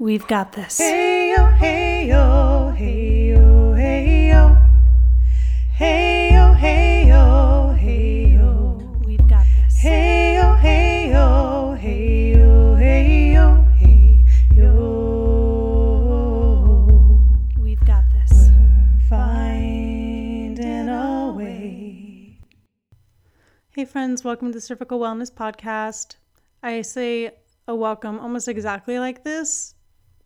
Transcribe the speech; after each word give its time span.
We've 0.00 0.28
got 0.28 0.52
this. 0.52 0.78
Hey 0.78 1.34
yo, 1.36 1.46
hey 1.46 2.06
yo, 2.06 2.70
hey 2.76 3.30
yo, 3.30 3.74
hey 3.74 4.28
yo. 4.28 4.56
Hey 5.74 6.32
yo, 6.32 6.52
hey 6.52 7.08
yo, 7.08 7.74
hey 7.76 8.32
yo. 8.32 8.78
We've 9.04 9.26
got 9.26 9.44
this. 9.56 9.80
Hey 9.80 10.36
yo, 10.36 10.54
hey 10.54 11.10
yo, 11.10 11.74
hey 11.74 12.30
yo, 12.32 12.76
hey 12.76 13.32
yo, 13.32 13.64
hey 13.76 14.24
yo. 14.54 14.68
We've 17.58 17.84
got 17.84 18.04
this. 18.12 18.50
We're 18.52 19.00
Finding 19.08 20.88
a 20.88 21.32
way. 21.36 22.38
Hey, 23.70 23.84
friends, 23.84 24.22
welcome 24.22 24.52
to 24.52 24.54
the 24.54 24.60
Cervical 24.60 25.00
Wellness 25.00 25.32
Podcast. 25.32 26.18
I 26.62 26.82
say 26.82 27.32
a 27.66 27.74
welcome 27.74 28.20
almost 28.20 28.46
exactly 28.46 29.00
like 29.00 29.24
this 29.24 29.74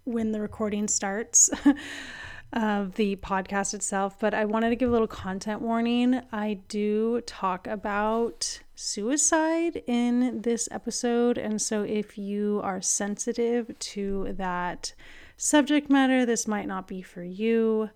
when 0.04 0.32
the 0.32 0.40
recording 0.40 0.88
starts 0.88 1.50
of 2.52 2.94
the 2.96 3.16
podcast 3.16 3.72
itself, 3.72 4.18
but 4.18 4.34
I 4.34 4.44
wanted 4.44 4.70
to 4.70 4.76
give 4.76 4.88
a 4.88 4.92
little 4.92 5.06
content 5.06 5.62
warning. 5.62 6.20
I 6.32 6.60
do 6.68 7.20
talk 7.22 7.66
about 7.66 8.60
suicide 8.74 9.82
in 9.86 10.42
this 10.42 10.68
episode, 10.70 11.38
and 11.38 11.60
so 11.62 11.82
if 11.82 12.18
you 12.18 12.60
are 12.62 12.82
sensitive 12.82 13.78
to 13.78 14.34
that 14.36 14.92
subject 15.36 15.90
matter, 15.90 16.26
this 16.26 16.46
might 16.46 16.66
not 16.66 16.86
be 16.86 17.00
for 17.00 17.22
you. 17.22 17.90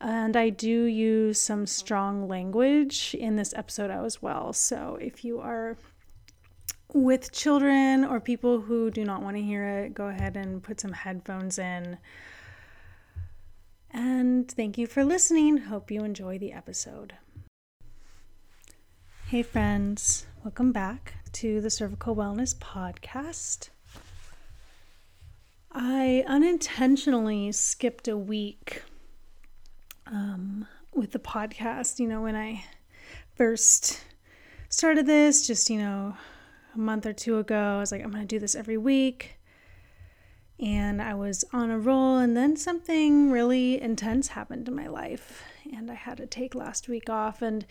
And 0.00 0.36
I 0.36 0.50
do 0.50 0.84
use 0.84 1.40
some 1.40 1.66
strong 1.66 2.28
language 2.28 3.14
in 3.18 3.36
this 3.36 3.54
episode 3.54 3.90
as 3.90 4.20
well. 4.20 4.52
So 4.52 4.98
if 5.00 5.24
you 5.24 5.40
are 5.40 5.76
with 6.94 7.32
children 7.32 8.04
or 8.04 8.20
people 8.20 8.60
who 8.60 8.88
do 8.88 9.04
not 9.04 9.20
want 9.20 9.36
to 9.36 9.42
hear 9.42 9.66
it, 9.66 9.94
go 9.94 10.06
ahead 10.06 10.36
and 10.36 10.62
put 10.62 10.80
some 10.80 10.92
headphones 10.92 11.58
in. 11.58 11.98
And 13.90 14.48
thank 14.50 14.78
you 14.78 14.86
for 14.86 15.04
listening. 15.04 15.56
Hope 15.56 15.90
you 15.90 16.04
enjoy 16.04 16.38
the 16.38 16.52
episode. 16.52 17.14
Hey, 19.26 19.42
friends, 19.42 20.26
welcome 20.44 20.70
back 20.70 21.14
to 21.32 21.60
the 21.60 21.70
Cervical 21.70 22.14
Wellness 22.14 22.54
Podcast. 22.54 23.70
I 25.72 26.22
unintentionally 26.28 27.50
skipped 27.50 28.06
a 28.06 28.16
week 28.16 28.84
um, 30.06 30.68
with 30.94 31.10
the 31.10 31.18
podcast. 31.18 31.98
You 31.98 32.06
know, 32.06 32.22
when 32.22 32.36
I 32.36 32.64
first 33.34 34.04
started 34.68 35.06
this, 35.06 35.44
just, 35.44 35.68
you 35.68 35.78
know, 35.78 36.16
a 36.74 36.78
month 36.78 37.06
or 37.06 37.12
two 37.12 37.38
ago. 37.38 37.76
I 37.76 37.78
was 37.78 37.92
like, 37.92 38.02
I'm 38.02 38.10
going 38.10 38.22
to 38.22 38.26
do 38.26 38.38
this 38.38 38.54
every 38.54 38.76
week. 38.76 39.38
And 40.60 41.02
I 41.02 41.14
was 41.14 41.44
on 41.52 41.70
a 41.70 41.78
roll, 41.78 42.18
and 42.18 42.36
then 42.36 42.56
something 42.56 43.30
really 43.30 43.80
intense 43.80 44.28
happened 44.28 44.68
in 44.68 44.74
my 44.76 44.86
life. 44.86 45.42
And 45.72 45.90
I 45.90 45.94
had 45.94 46.18
to 46.18 46.26
take 46.26 46.54
last 46.54 46.88
week 46.88 47.10
off. 47.10 47.42
And 47.42 47.66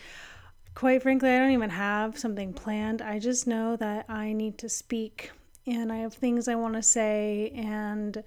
quite 0.76 1.02
frankly, 1.02 1.30
I 1.30 1.40
don't 1.40 1.52
even 1.52 1.70
have 1.70 2.20
something 2.20 2.54
planned. 2.54 3.02
I 3.02 3.20
just 3.20 3.48
know 3.48 3.78
that 3.78 4.10
I 4.10 4.34
need 4.34 4.58
to 4.58 4.70
speak, 4.70 5.32
and 5.66 5.94
I 5.94 5.98
have 6.00 6.14
things 6.14 6.50
I 6.50 6.56
want 6.56 6.74
to 6.74 6.84
say. 6.84 7.54
And, 7.56 8.22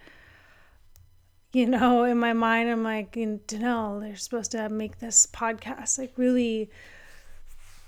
you 1.52 1.66
know, 1.66 2.04
in 2.04 2.19
my 2.19 2.32
mind, 2.32 2.70
I'm 2.70 2.82
like, 2.82 3.12
Danelle, 3.12 4.00
they're 4.00 4.16
supposed 4.16 4.52
to 4.52 4.70
make 4.70 5.00
this 5.00 5.27
podcast 5.27 5.98
like 5.98 6.14
really 6.16 6.70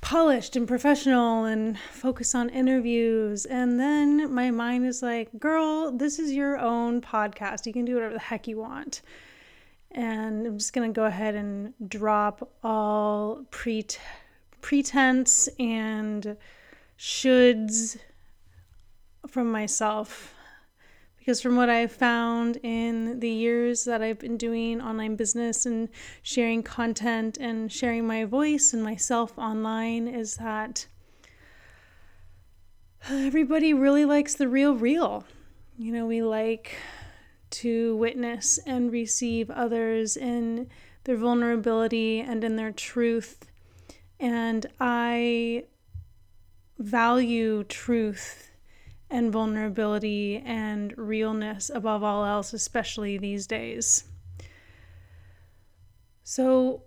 polished 0.00 0.56
and 0.56 0.66
professional 0.66 1.44
and 1.44 1.78
focus 1.78 2.34
on 2.34 2.48
interviews. 2.50 3.44
And 3.44 3.78
then 3.78 4.32
my 4.32 4.50
mind 4.50 4.86
is 4.86 5.02
like, 5.02 5.28
girl, 5.38 5.90
this 5.92 6.18
is 6.18 6.32
your 6.32 6.58
own 6.58 7.00
podcast. 7.00 7.66
You 7.66 7.72
can 7.72 7.84
do 7.84 7.94
whatever 7.94 8.14
the 8.14 8.20
heck 8.20 8.46
you 8.46 8.58
want. 8.58 9.02
And 9.90 10.46
I'm 10.46 10.58
just 10.58 10.72
going 10.72 10.92
to 10.92 10.94
go 10.94 11.06
ahead 11.06 11.34
and 11.34 11.74
drop 11.88 12.50
all 12.62 13.44
pre- 13.50 13.86
pretense 14.60 15.48
and 15.58 16.36
shoulds 16.98 17.98
from 19.26 19.50
myself 19.50 20.34
because 21.28 21.42
from 21.42 21.56
what 21.56 21.68
I've 21.68 21.92
found 21.92 22.56
in 22.62 23.20
the 23.20 23.28
years 23.28 23.84
that 23.84 24.00
I've 24.00 24.18
been 24.18 24.38
doing 24.38 24.80
online 24.80 25.14
business 25.14 25.66
and 25.66 25.90
sharing 26.22 26.62
content 26.62 27.36
and 27.36 27.70
sharing 27.70 28.06
my 28.06 28.24
voice 28.24 28.72
and 28.72 28.82
myself 28.82 29.36
online 29.36 30.08
is 30.08 30.36
that 30.36 30.86
everybody 33.10 33.74
really 33.74 34.06
likes 34.06 34.36
the 34.36 34.48
real 34.48 34.74
real. 34.74 35.22
You 35.76 35.92
know, 35.92 36.06
we 36.06 36.22
like 36.22 36.78
to 37.50 37.94
witness 37.96 38.58
and 38.64 38.90
receive 38.90 39.50
others 39.50 40.16
in 40.16 40.70
their 41.04 41.18
vulnerability 41.18 42.20
and 42.20 42.42
in 42.42 42.56
their 42.56 42.72
truth. 42.72 43.44
And 44.18 44.64
I 44.80 45.64
value 46.78 47.64
truth 47.64 48.47
and 49.10 49.32
vulnerability 49.32 50.42
and 50.44 50.96
realness 50.96 51.70
above 51.72 52.02
all 52.02 52.24
else, 52.24 52.52
especially 52.52 53.18
these 53.18 53.46
days. 53.46 54.04
So, 56.24 56.82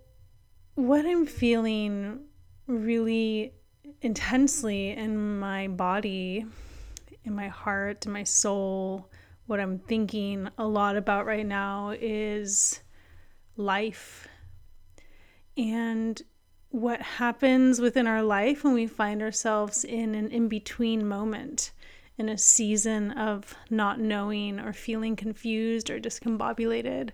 what 0.75 1.05
I'm 1.05 1.25
feeling 1.25 2.25
really 2.67 3.53
intensely 4.01 4.91
in 4.91 5.39
my 5.39 5.67
body, 5.67 6.45
in 7.23 7.35
my 7.35 7.47
heart, 7.47 8.05
in 8.05 8.11
my 8.11 8.23
soul, 8.23 9.09
what 9.47 9.59
I'm 9.59 9.79
thinking 9.79 10.47
a 10.57 10.65
lot 10.65 10.95
about 10.95 11.25
right 11.25 11.45
now 11.45 11.93
is 11.99 12.79
life 13.57 14.27
and 15.57 16.21
what 16.69 17.01
happens 17.01 17.81
within 17.81 18.07
our 18.07 18.23
life 18.23 18.63
when 18.63 18.73
we 18.73 18.87
find 18.87 19.21
ourselves 19.21 19.83
in 19.83 20.15
an 20.15 20.29
in 20.29 20.47
between 20.47 21.05
moment 21.05 21.71
in 22.21 22.29
a 22.29 22.37
season 22.37 23.09
of 23.13 23.55
not 23.71 23.99
knowing 23.99 24.59
or 24.59 24.71
feeling 24.71 25.15
confused 25.15 25.89
or 25.89 25.99
discombobulated. 25.99 27.09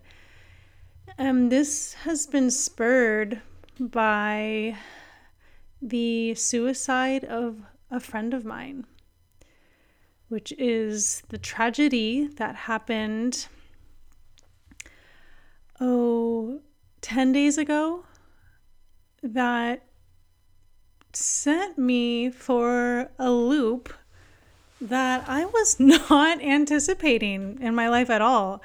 Um, 1.17 1.47
this 1.47 1.93
has 1.93 2.27
been 2.27 2.51
spurred 2.51 3.41
by 3.79 4.75
the 5.81 6.35
suicide 6.35 7.23
of 7.23 7.61
a 7.89 8.01
friend 8.01 8.33
of 8.33 8.43
mine, 8.43 8.85
which 10.27 10.51
is 10.57 11.23
the 11.29 11.37
tragedy 11.37 12.27
that 12.35 12.55
happened, 12.55 13.47
oh, 15.79 16.59
10 16.99 17.31
days 17.31 17.57
ago 17.57 18.03
that 19.23 19.85
sent 21.13 21.77
me 21.77 22.29
for 22.29 23.09
a 23.17 23.31
loop 23.31 23.93
that 24.81 25.27
I 25.27 25.45
was 25.45 25.79
not 25.79 26.41
anticipating 26.41 27.59
in 27.61 27.75
my 27.75 27.89
life 27.89 28.09
at 28.09 28.21
all. 28.21 28.61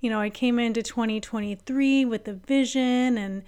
You 0.00 0.10
know, 0.10 0.20
I 0.20 0.30
came 0.30 0.58
into 0.58 0.82
2023 0.82 2.04
with 2.04 2.28
a 2.28 2.34
vision 2.34 3.16
and 3.16 3.42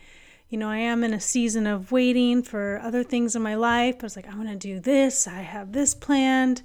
you 0.49 0.59
know, 0.59 0.69
I 0.69 0.79
am 0.79 1.03
in 1.03 1.13
a 1.13 1.21
season 1.21 1.67
of 1.67 1.91
waiting 1.91 2.43
for 2.43 2.81
other 2.81 3.03
things 3.03 3.35
in 3.35 3.43
my 3.43 3.57
life. 3.57 3.97
I 4.01 4.03
was 4.05 4.15
like, 4.15 4.29
I'm 4.29 4.37
going 4.37 4.47
to 4.47 4.55
do 4.57 4.79
this. 4.79 5.27
I 5.27 5.41
have 5.41 5.73
this 5.73 5.93
planned. 5.93 6.63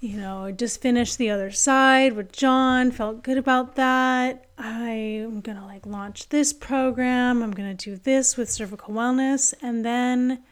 You 0.00 0.16
know, 0.16 0.46
I 0.46 0.52
just 0.52 0.80
finished 0.80 1.18
the 1.18 1.30
other 1.30 1.50
side 1.52 2.14
with 2.14 2.32
John, 2.32 2.90
felt 2.90 3.22
good 3.22 3.38
about 3.38 3.76
that. 3.76 4.46
I'm 4.58 5.42
going 5.42 5.58
to 5.58 5.64
like 5.64 5.86
launch 5.86 6.30
this 6.30 6.52
program. 6.52 7.42
I'm 7.42 7.52
going 7.52 7.76
to 7.76 7.90
do 7.90 7.96
this 7.96 8.36
with 8.36 8.50
cervical 8.50 8.94
wellness. 8.94 9.54
And 9.62 9.84
then 9.84 10.42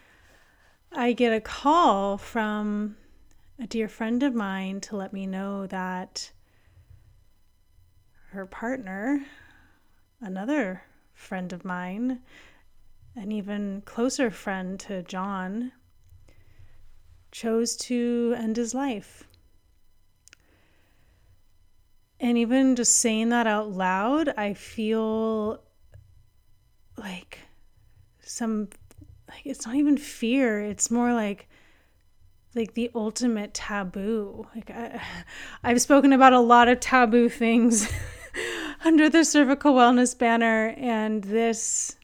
I 0.93 1.12
get 1.12 1.33
a 1.33 1.41
call 1.41 2.17
from 2.17 2.97
a 3.61 3.67
dear 3.67 3.89
friend 3.89 4.23
of 4.23 4.35
mine 4.35 4.81
to 4.81 4.97
let 4.97 5.13
me 5.13 5.27
know 5.27 5.67
that 5.67 6.31
her 8.31 8.47
partner, 8.47 9.25
another 10.21 10.83
friend 11.13 11.53
of 11.53 11.65
mine, 11.65 12.21
an 13.16 13.33
even 13.33 13.83
closer 13.84 14.31
friend 14.31 14.78
to 14.78 15.03
John, 15.03 15.72
chose 17.33 17.77
to 17.77 18.34
end 18.39 18.57
his 18.57 18.75
life. 18.75 19.25
And 22.21 22.39
even 22.39 22.77
just 22.77 22.97
saying 22.97 23.31
that 23.31 23.47
out 23.49 23.71
loud, 23.72 24.28
I 24.37 24.54
feel 24.54 25.63
like 26.97 27.41
some, 28.21 28.69
like 29.28 29.45
it's 29.45 29.66
not 29.66 29.75
even 29.75 29.97
fear, 29.97 30.61
it's 30.61 30.91
more 30.91 31.13
like 31.13 31.47
like 32.59 32.75
the 32.75 32.91
ultimate 32.95 33.55
taboo. 33.55 34.47
Like 34.55 34.71
I, 34.71 35.01
I've 35.63 35.81
spoken 35.81 36.13
about 36.13 36.33
a 36.33 36.41
lot 36.41 36.69
of 36.69 36.81
taboo 36.81 37.28
things 37.28 37.91
under 38.84 39.09
the 39.09 39.25
cervical 39.25 39.75
wellness 39.75 40.19
banner, 40.19 40.75
and 40.77 41.22
this 41.22 41.97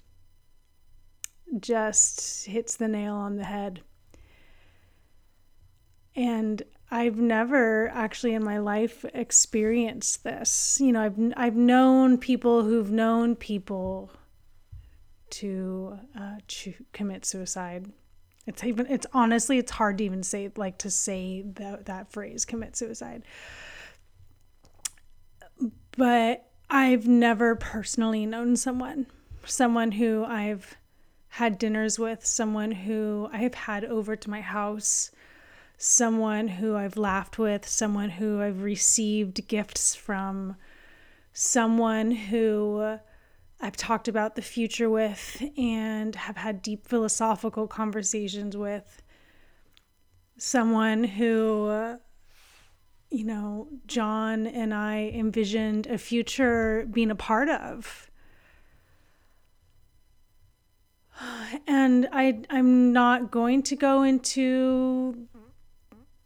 just 1.59 2.47
hits 2.47 2.77
the 2.77 2.89
nail 2.89 3.15
on 3.15 3.37
the 3.37 3.45
head. 3.45 3.83
And 6.15 6.63
I've 6.91 7.17
never 7.17 7.89
actually 7.89 8.35
in 8.35 8.45
my 8.45 8.59
life 8.59 9.05
experienced 9.13 10.23
this. 10.23 10.79
You 10.81 10.93
know, 10.93 11.03
I've 11.03 11.19
I've 11.37 11.57
known 11.57 12.19
people 12.19 12.63
who've 12.63 12.93
known 12.93 13.35
people 13.35 14.13
to 15.31 15.99
uh, 16.17 16.37
to 16.47 16.75
commit 16.93 17.27
suicide. 17.27 17.91
It's 18.47 18.63
even 18.63 18.87
it's 18.87 19.07
honestly 19.13 19.59
it's 19.59 19.73
hard 19.73 19.99
to 19.99 20.05
even 20.05 20.23
say 20.23 20.51
like 20.57 20.79
to 20.79 20.91
say 20.91 21.43
that 21.43 21.87
that 21.87 22.13
phrase 22.13 22.45
commit 22.45 22.77
suicide. 22.77 23.23
But 25.97 26.47
I've 26.69 27.07
never 27.07 27.55
personally 27.55 28.27
known 28.27 28.57
someone, 28.57 29.07
someone 29.45 29.93
who 29.93 30.25
I've 30.25 30.77
had 31.29 31.59
dinners 31.59 31.99
with, 31.99 32.25
someone 32.25 32.71
who 32.73 33.29
I 33.33 33.39
have 33.39 33.55
had 33.55 33.85
over 33.85 34.17
to 34.17 34.31
my 34.31 34.41
house, 34.41 35.11
someone 35.79 36.49
who 36.49 36.77
I've 36.77 36.97
laughed 36.97 37.39
with, 37.39 37.67
someone 37.67 38.11
who 38.11 38.41
I've 38.41 38.63
received 38.63 39.49
gifts 39.49 39.95
from, 39.95 40.57
someone 41.33 42.11
who 42.11 42.99
I've 43.65 43.77
talked 43.77 44.09
about 44.09 44.37
the 44.37 44.43
future 44.43 44.91
with 44.91 45.43
and 45.57 46.15
have 46.15 46.37
had 46.37 46.61
deep 46.61 46.87
philosophical 46.87 47.67
conversations 47.67 48.57
with, 48.57 49.03
someone 50.37 51.05
who, 51.05 51.97
you 53.11 53.25
know, 53.25 53.69
John 53.87 54.47
and 54.47 54.75
I 54.75 55.11
envisioned 55.15 55.87
a 55.87 55.97
future 55.97 56.87
being 56.93 57.11
a 57.11 57.15
part 57.15 57.49
of 57.49 58.11
and 61.67 62.09
I 62.13 62.41
I'm 62.51 62.93
not 62.93 63.31
going 63.31 63.63
to 63.65 63.77
go 63.77 64.03
into 64.03 65.27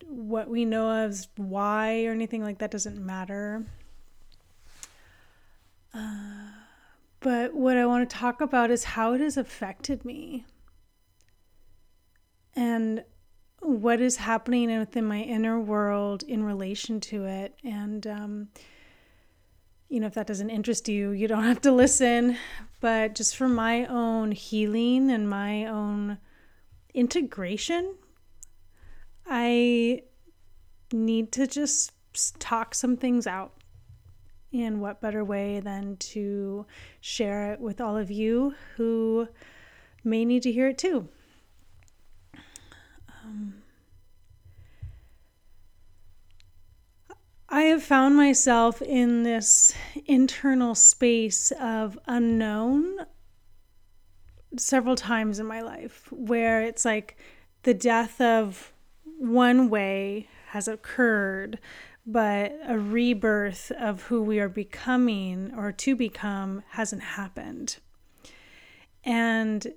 what 0.07 0.49
we 0.49 0.65
know 0.65 0.91
as 0.91 1.29
why 1.37 2.05
or 2.05 2.13
anything 2.13 2.43
like 2.43 2.59
that 2.59 2.71
doesn't 2.71 2.99
matter. 3.05 3.65
Uh, 5.95 6.58
but 7.21 7.55
what 7.55 7.77
I 7.77 7.87
want 7.87 8.09
to 8.09 8.17
talk 8.17 8.41
about 8.41 8.71
is 8.71 8.85
how 8.85 9.13
it 9.15 9.21
has 9.21 9.37
affected 9.37 10.05
me 10.05 10.45
and 12.55 13.05
what 13.61 14.01
is 14.01 14.17
happening 14.17 14.77
within 14.79 15.05
my 15.05 15.21
inner 15.21 15.61
world 15.61 16.23
in 16.23 16.45
relation 16.45 17.01
to 17.01 17.25
it. 17.25 17.55
And, 17.65 18.07
um, 18.07 18.49
you 19.89 20.01
know, 20.01 20.07
if 20.07 20.15
that 20.15 20.27
doesn't 20.27 20.51
interest 20.51 20.89
you, 20.89 21.11
you 21.11 21.27
don't 21.27 21.45
have 21.45 21.61
to 21.63 21.73
listen. 21.73 22.37
But 22.81 23.15
just 23.15 23.37
for 23.37 23.49
my 23.49 23.87
own 23.87 24.33
healing 24.33 25.11
and 25.11 25.29
my 25.29 25.67
own 25.67 26.19
integration, 26.95 27.97
I 29.27 30.03
need 30.93 31.33
to 31.33 31.47
just 31.47 31.93
talk 32.39 32.75
some 32.75 32.97
things 32.97 33.27
out. 33.27 33.53
And 34.53 34.81
what 34.81 35.01
better 35.01 35.23
way 35.23 35.61
than 35.61 35.97
to 35.97 36.65
share 37.01 37.53
it 37.53 37.61
with 37.61 37.81
all 37.81 37.97
of 37.97 38.11
you 38.11 38.55
who 38.77 39.29
may 40.03 40.25
need 40.25 40.43
to 40.45 40.53
hear 40.53 40.69
it 40.69 40.79
too? 40.79 41.09
Um, 43.25 43.63
I 47.51 47.63
have 47.63 47.83
found 47.83 48.17
myself 48.17 48.81
in 48.81 49.23
this 49.23 49.75
internal 50.07 50.75
space 50.75 51.51
of 51.61 51.99
unknown 52.07 53.07
several 54.57 54.97
times 54.97 55.39
in 55.39 55.47
my 55.47 55.61
life 55.61 56.09
where 56.11 56.63
it's 56.63 56.85
like 56.85 57.17
the 57.63 57.75
death 57.75 58.21
of 58.21 58.73
one 59.19 59.69
way 59.69 60.29
has 60.49 60.69
occurred, 60.69 61.59
but 62.11 62.59
a 62.67 62.79
rebirth 62.79 63.71
of 63.73 64.05
who 64.05 64.23
we 64.23 64.41
are 64.41 64.49
becoming 64.49 65.53
or 65.55 65.71
to 65.71 65.95
become 65.95 66.63
hasn't 66.71 67.03
happened. 67.03 67.77
And 69.05 69.75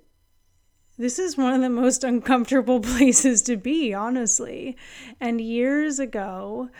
this 0.96 1.18
is 1.18 1.36
one 1.36 1.52
of 1.52 1.60
the 1.60 1.68
most 1.68 2.02
uncomfortable 2.12 2.80
places 2.80 3.42
to 3.42 3.58
be, 3.58 3.92
honestly. 3.92 4.78
And 5.20 5.42
years 5.42 5.98
ago, 5.98 6.70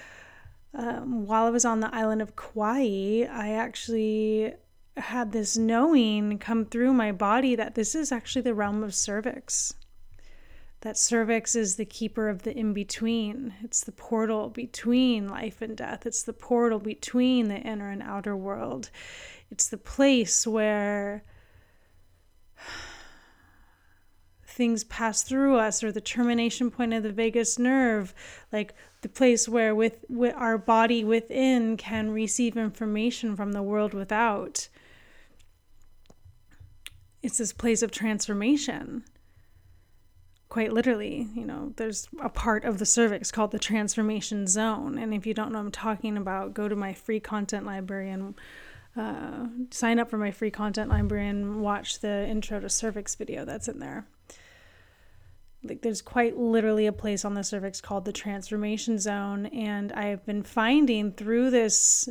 um, 0.73 1.27
while 1.27 1.45
I 1.45 1.51
was 1.51 1.67
on 1.67 1.81
the 1.81 1.95
island 1.95 2.23
of 2.23 2.35
Kauai, 2.35 3.25
I 3.31 3.51
actually 3.51 4.55
had 4.97 5.33
this 5.33 5.59
knowing 5.59 6.39
come 6.39 6.65
through 6.65 6.95
my 6.95 7.13
body 7.13 7.57
that 7.57 7.75
this 7.75 7.95
is 7.95 8.11
actually 8.11 8.43
the 8.43 8.55
realm 8.55 8.83
of 8.83 8.95
cervix. 8.95 9.75
That 10.82 10.99
cervix 10.99 11.55
is 11.55 11.76
the 11.76 11.84
keeper 11.84 12.29
of 12.29 12.43
the 12.43 12.56
in 12.56 12.73
between. 12.73 13.55
It's 13.62 13.84
the 13.84 13.93
portal 13.93 14.50
between 14.50 15.29
life 15.29 15.62
and 15.62 15.76
death. 15.76 16.06
It's 16.06 16.25
the 16.25 16.32
portal 16.32 16.81
between 16.81 17.46
the 17.46 17.58
inner 17.58 17.88
and 17.88 18.02
outer 18.02 18.37
world. 18.37 18.90
It's 19.49 19.69
the 19.69 19.79
place 19.79 20.44
where 20.44 21.23
things 24.44 24.82
pass 24.82 25.23
through 25.23 25.56
us 25.56 25.84
or 25.84 25.93
the 25.93 26.00
termination 26.00 26.69
point 26.69 26.94
of 26.94 27.05
the 27.05 27.12
vagus 27.12 27.61
nerve 27.61 28.12
like 28.52 28.75
the 29.02 29.08
place 29.08 29.49
where 29.49 29.76
with, 29.76 30.05
with 30.08 30.34
our 30.34 30.58
body 30.58 31.05
within 31.05 31.76
can 31.76 32.11
receive 32.11 32.56
information 32.56 33.37
from 33.37 33.52
the 33.52 33.62
world 33.62 33.94
without 33.94 34.69
it's 37.23 37.38
this 37.38 37.52
place 37.52 37.82
of 37.82 37.90
transformation 37.90 39.05
quite 40.53 40.71
literally 40.71 41.27
you 41.35 41.47
know 41.47 41.73
there's 41.77 42.09
a 42.21 42.29
part 42.29 42.67
of 42.67 42.77
the 42.77 42.85
cervix 42.85 43.33
called 43.33 43.53
the 43.53 43.59
transformation 43.59 44.47
zone. 44.47 44.99
And 44.99 45.15
if 45.15 45.25
you 45.25 45.33
don't 45.33 45.51
know 45.51 45.59
what 45.59 45.65
i'm 45.65 45.71
talking 45.73 46.19
about 46.19 46.53
go 46.53 46.69
to 46.69 46.77
my 46.77 46.93
free 46.93 47.21
content 47.21 47.65
library 47.65 48.11
and 48.11 48.35
uh, 48.95 49.47
sign 49.71 49.99
up 49.99 50.11
for 50.11 50.19
my 50.19 50.31
free 50.31 50.51
content 50.51 50.91
library 50.91 51.27
and 51.27 51.63
watch 51.63 52.01
the 52.01 52.29
intro 52.29 52.61
to 52.61 52.69
cervix 52.69 53.15
video 53.15 53.47
that's 53.47 53.67
in 53.67 53.79
there. 53.79 54.07
Like 55.65 55.81
there's 55.81 56.03
quite 56.03 56.37
literally 56.37 56.85
a 56.85 56.93
place 56.93 57.25
on 57.25 57.33
the 57.33 57.45
cervix 57.45 57.81
called 57.81 58.05
the 58.05 58.13
transformation 58.13 58.99
zone. 58.99 59.47
And 59.47 59.91
i've 59.93 60.27
been 60.27 60.43
finding 60.43 61.13
through 61.13 61.49
this 61.49 62.11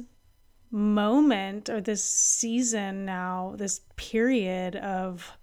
moment 0.71 1.69
or 1.69 1.79
this 1.79 2.03
season 2.03 3.05
now 3.05 3.53
this 3.55 3.81
period 3.97 4.77
of 4.77 5.37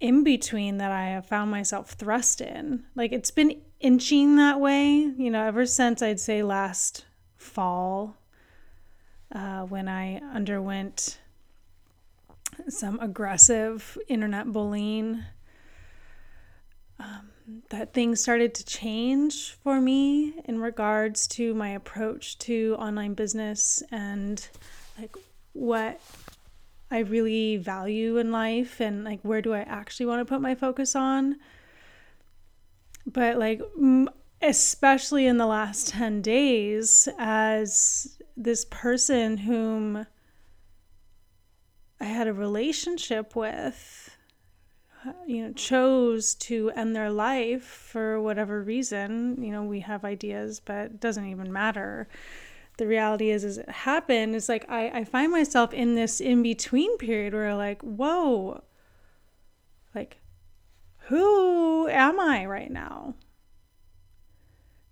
in 0.00 0.22
between 0.22 0.78
that 0.78 0.92
i 0.92 1.06
have 1.06 1.26
found 1.26 1.50
myself 1.50 1.90
thrust 1.90 2.40
in. 2.40 2.84
Like 2.94 3.12
it's 3.12 3.30
been 3.30 3.60
inching 3.80 4.36
that 4.36 4.60
way 4.60 4.90
you 4.94 5.30
know 5.30 5.44
ever 5.44 5.64
since 5.66 6.02
i'd 6.02 6.18
say 6.20 6.42
last 6.42 7.04
fall 7.36 8.16
uh, 9.32 9.62
when 9.62 9.88
i 9.88 10.16
underwent 10.34 11.18
some 12.68 12.98
aggressive 13.00 13.96
internet 14.08 14.52
bullying. 14.52 15.22
Um, 16.98 17.30
that 17.70 17.94
things 17.94 18.20
started 18.20 18.54
to 18.54 18.64
change 18.64 19.52
for 19.62 19.80
me 19.80 20.34
in 20.44 20.60
regards 20.60 21.26
to 21.28 21.54
my 21.54 21.70
approach 21.70 22.38
to 22.40 22.76
online 22.78 23.14
business 23.14 23.82
and 23.90 24.46
like 24.98 25.14
what 25.52 26.00
I 26.90 27.00
really 27.00 27.56
value 27.56 28.16
in 28.16 28.32
life 28.32 28.80
and 28.80 29.04
like 29.04 29.20
where 29.22 29.42
do 29.42 29.52
I 29.52 29.60
actually 29.60 30.06
want 30.06 30.20
to 30.20 30.24
put 30.24 30.40
my 30.40 30.54
focus 30.54 30.96
on. 30.96 31.36
But 33.06 33.38
like, 33.38 33.60
especially 34.40 35.26
in 35.26 35.36
the 35.36 35.46
last 35.46 35.88
10 35.94 36.22
days, 36.22 37.08
as 37.18 38.18
this 38.36 38.64
person 38.66 39.38
whom 39.38 40.06
I 42.00 42.04
had 42.04 42.28
a 42.28 42.32
relationship 42.32 43.34
with 43.34 44.16
you 45.26 45.42
know 45.42 45.52
chose 45.52 46.34
to 46.34 46.70
end 46.70 46.94
their 46.94 47.10
life 47.10 47.62
for 47.64 48.20
whatever 48.20 48.62
reason 48.62 49.42
you 49.42 49.52
know 49.52 49.62
we 49.62 49.80
have 49.80 50.04
ideas 50.04 50.60
but 50.60 50.86
it 50.86 51.00
doesn't 51.00 51.26
even 51.26 51.52
matter 51.52 52.08
the 52.78 52.86
reality 52.86 53.30
is 53.30 53.44
is 53.44 53.58
it 53.58 53.68
happened. 53.68 54.34
It's 54.34 54.48
like 54.48 54.64
i, 54.68 54.88
I 54.90 55.04
find 55.04 55.30
myself 55.30 55.72
in 55.72 55.94
this 55.94 56.20
in 56.20 56.42
between 56.42 56.96
period 56.98 57.34
where 57.34 57.54
like 57.54 57.82
whoa. 57.82 58.62
Like 59.94 60.18
who 61.08 61.88
am 61.88 62.18
i 62.20 62.46
right 62.46 62.70
now? 62.70 63.14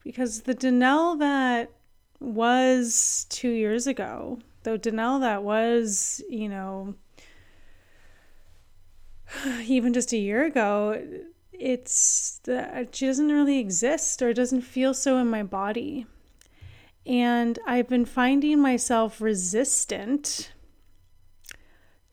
Because 0.04 0.42
the 0.42 0.54
Danelle 0.54 1.18
that 1.18 1.72
was 2.20 3.26
two 3.28 3.50
years 3.50 3.86
ago 3.86 4.38
the 4.62 4.78
Danelle 4.78 5.20
that 5.20 5.42
was 5.42 6.22
you 6.28 6.48
know 6.48 6.94
even 9.62 9.92
just 9.92 10.12
a 10.12 10.16
year 10.16 10.44
ago, 10.44 11.02
it's 11.52 12.40
uh, 12.48 12.84
she 12.92 13.06
doesn't 13.06 13.32
really 13.32 13.58
exist 13.58 14.22
or 14.22 14.32
doesn't 14.32 14.62
feel 14.62 14.94
so 14.94 15.18
in 15.18 15.28
my 15.28 15.42
body. 15.42 16.06
And 17.06 17.58
I've 17.66 17.88
been 17.88 18.04
finding 18.04 18.60
myself 18.60 19.20
resistant 19.20 20.52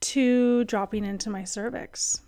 to 0.01 0.63
dropping 0.65 1.03
into 1.03 1.29
my 1.29 1.43
cervix, 1.43 2.21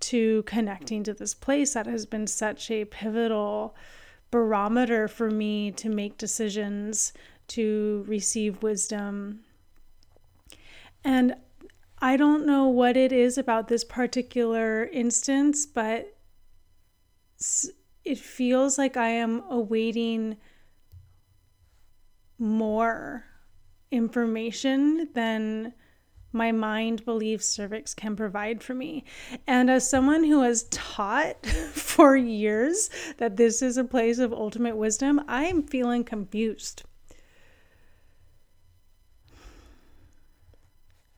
to 0.00 0.42
connecting 0.42 1.02
to 1.04 1.14
this 1.14 1.32
place 1.34 1.74
that 1.74 1.86
has 1.86 2.04
been 2.04 2.26
such 2.26 2.70
a 2.70 2.84
pivotal 2.84 3.74
barometer 4.30 5.08
for 5.08 5.30
me 5.30 5.70
to 5.72 5.88
make 5.88 6.18
decisions, 6.18 7.12
to 7.48 8.04
receive 8.06 8.62
wisdom. 8.62 9.40
And 11.04 11.36
I 12.00 12.18
don't 12.18 12.44
know 12.44 12.68
what 12.68 12.96
it 12.96 13.12
is 13.12 13.38
about 13.38 13.68
this 13.68 13.84
particular 13.84 14.84
instance, 14.84 15.64
but 15.64 16.18
it 18.04 18.18
feels 18.18 18.76
like 18.76 18.96
I 18.96 19.08
am 19.08 19.42
awaiting 19.48 20.36
more 22.38 23.24
information 23.90 25.08
than 25.14 25.72
my 26.32 26.52
mind 26.52 27.04
believes 27.04 27.46
cervix 27.46 27.94
can 27.94 28.14
provide 28.14 28.62
for 28.62 28.74
me. 28.74 29.04
And 29.46 29.70
as 29.70 29.88
someone 29.88 30.24
who 30.24 30.42
has 30.42 30.64
taught 30.64 31.46
for 31.72 32.16
years 32.16 32.90
that 33.18 33.36
this 33.36 33.62
is 33.62 33.76
a 33.76 33.84
place 33.84 34.18
of 34.18 34.32
ultimate 34.32 34.76
wisdom, 34.76 35.22
I 35.26 35.46
am 35.46 35.62
feeling 35.62 36.04
confused. 36.04 36.82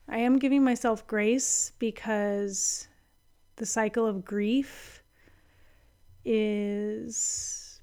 I 0.07 0.19
am 0.19 0.39
giving 0.39 0.63
myself 0.63 1.05
grace 1.05 1.73
because 1.77 2.87
the 3.57 3.65
cycle 3.65 4.07
of 4.07 4.25
grief 4.25 5.03
is 6.25 7.81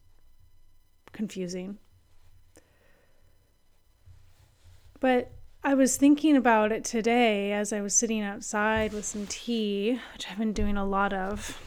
confusing. 1.12 1.78
But 5.00 5.32
I 5.62 5.74
was 5.74 5.96
thinking 5.96 6.36
about 6.36 6.72
it 6.72 6.84
today 6.84 7.52
as 7.52 7.72
I 7.72 7.80
was 7.80 7.94
sitting 7.94 8.22
outside 8.22 8.92
with 8.92 9.04
some 9.04 9.26
tea, 9.26 10.00
which 10.12 10.26
I've 10.30 10.38
been 10.38 10.52
doing 10.52 10.76
a 10.76 10.84
lot 10.84 11.12
of, 11.12 11.60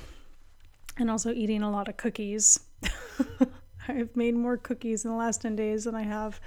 and 0.98 1.12
also 1.12 1.32
eating 1.32 1.62
a 1.62 1.72
lot 1.72 1.88
of 1.88 1.98
cookies. 1.98 2.60
I've 3.88 4.16
made 4.16 4.36
more 4.36 4.58
cookies 4.58 5.04
in 5.04 5.12
the 5.12 5.18
last 5.18 5.42
10 5.42 5.56
days 5.56 5.84
than 5.84 5.96
I 5.96 6.04
have 6.04 6.40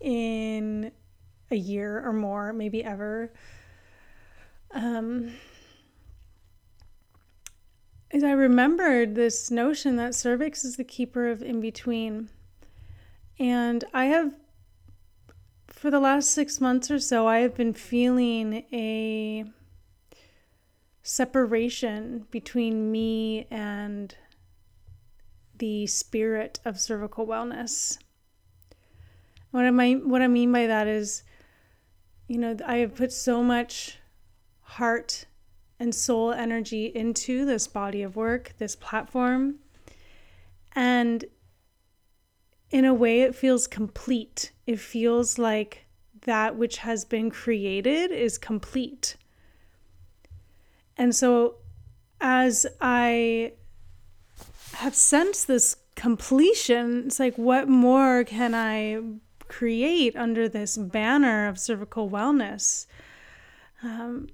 in 0.00 0.92
a 1.50 1.56
year 1.56 2.04
or 2.04 2.12
more, 2.12 2.52
maybe 2.52 2.82
ever. 2.82 3.32
Um, 4.72 5.32
as 8.12 8.24
I 8.24 8.32
remembered 8.32 9.14
this 9.14 9.50
notion 9.50 9.96
that 9.96 10.14
cervix 10.14 10.64
is 10.64 10.76
the 10.76 10.84
keeper 10.84 11.28
of 11.28 11.42
in 11.42 11.60
between. 11.60 12.30
And 13.38 13.84
I 13.92 14.06
have, 14.06 14.34
for 15.80 15.90
the 15.90 15.98
last 15.98 16.32
six 16.32 16.60
months 16.60 16.90
or 16.90 16.98
so, 16.98 17.26
I 17.26 17.38
have 17.38 17.56
been 17.56 17.72
feeling 17.72 18.66
a 18.70 19.46
separation 21.02 22.26
between 22.30 22.92
me 22.92 23.46
and 23.50 24.14
the 25.56 25.86
spirit 25.86 26.60
of 26.66 26.78
cervical 26.78 27.26
wellness. 27.26 27.96
What 29.52 29.64
am 29.64 29.80
I 29.80 29.92
what 29.92 30.20
I 30.20 30.26
mean 30.26 30.52
by 30.52 30.66
that 30.66 30.86
is 30.86 31.22
you 32.28 32.36
know, 32.36 32.54
I 32.66 32.76
have 32.76 32.94
put 32.94 33.10
so 33.10 33.42
much 33.42 33.96
heart 34.60 35.24
and 35.78 35.94
soul 35.94 36.30
energy 36.30 36.92
into 36.94 37.46
this 37.46 37.66
body 37.66 38.02
of 38.02 38.16
work, 38.16 38.52
this 38.58 38.76
platform. 38.76 39.60
And 40.72 41.24
in 42.70 42.84
a 42.84 42.94
way, 42.94 43.22
it 43.22 43.34
feels 43.34 43.66
complete. 43.66 44.52
It 44.66 44.78
feels 44.78 45.38
like 45.38 45.86
that 46.22 46.56
which 46.56 46.78
has 46.78 47.04
been 47.04 47.30
created 47.30 48.10
is 48.10 48.38
complete. 48.38 49.16
And 50.96 51.14
so, 51.14 51.56
as 52.20 52.66
I 52.80 53.52
have 54.74 54.94
sensed 54.94 55.48
this 55.48 55.76
completion, 55.96 57.04
it's 57.06 57.18
like, 57.18 57.36
what 57.36 57.68
more 57.68 58.24
can 58.24 58.54
I 58.54 59.00
create 59.50 60.16
under 60.16 60.48
this 60.48 60.78
banner 60.78 61.48
of 61.48 61.58
cervical 61.58 62.08
wellness. 62.08 62.86
Um, 63.82 64.28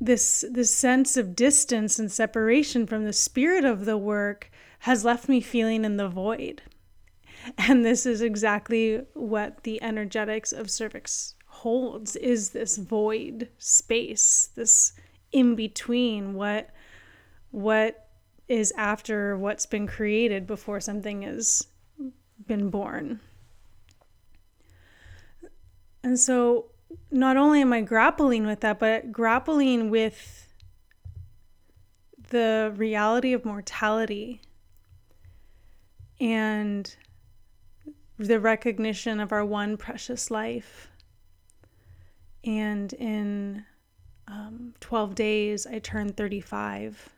this 0.00 0.44
this 0.50 0.74
sense 0.74 1.16
of 1.16 1.34
distance 1.34 1.98
and 1.98 2.12
separation 2.12 2.86
from 2.86 3.04
the 3.04 3.12
spirit 3.12 3.64
of 3.64 3.84
the 3.84 3.98
work 3.98 4.50
has 4.80 5.04
left 5.04 5.28
me 5.28 5.40
feeling 5.40 5.84
in 5.84 5.96
the 5.96 6.08
void. 6.08 6.62
And 7.58 7.84
this 7.84 8.06
is 8.06 8.20
exactly 8.22 9.02
what 9.14 9.62
the 9.64 9.82
energetics 9.82 10.52
of 10.52 10.70
cervix 10.70 11.34
holds 11.46 12.16
is 12.16 12.50
this 12.50 12.76
void 12.76 13.48
space, 13.58 14.50
this 14.54 14.92
in 15.32 15.54
between 15.54 16.34
what 16.34 16.70
what 17.50 18.08
is 18.48 18.72
after 18.76 19.36
what's 19.36 19.66
been 19.66 19.86
created 19.86 20.46
before 20.46 20.80
something 20.80 21.22
has 21.22 21.66
been 22.46 22.70
born. 22.70 23.20
And 26.02 26.18
so 26.18 26.66
not 27.10 27.36
only 27.36 27.60
am 27.60 27.72
I 27.72 27.82
grappling 27.82 28.46
with 28.46 28.60
that, 28.60 28.78
but 28.78 29.12
grappling 29.12 29.90
with 29.90 30.48
the 32.30 32.72
reality 32.76 33.32
of 33.32 33.44
mortality 33.44 34.40
and 36.20 36.94
the 38.26 38.40
recognition 38.40 39.20
of 39.20 39.32
our 39.32 39.44
one 39.44 39.76
precious 39.76 40.30
life. 40.30 40.90
And 42.44 42.92
in 42.94 43.64
um, 44.28 44.74
12 44.80 45.14
days, 45.14 45.66
I 45.66 45.78
turned 45.78 46.16
35, 46.16 47.08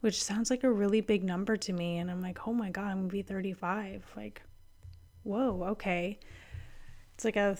which 0.00 0.22
sounds 0.22 0.50
like 0.50 0.64
a 0.64 0.70
really 0.70 1.00
big 1.00 1.24
number 1.24 1.56
to 1.56 1.72
me. 1.72 1.98
And 1.98 2.10
I'm 2.10 2.20
like, 2.20 2.46
oh 2.46 2.52
my 2.52 2.70
God, 2.70 2.90
I'm 2.90 2.98
gonna 2.98 3.08
be 3.08 3.22
35. 3.22 4.04
Like, 4.16 4.42
whoa, 5.22 5.64
okay. 5.70 6.18
It's 7.14 7.24
like 7.24 7.36
a 7.36 7.56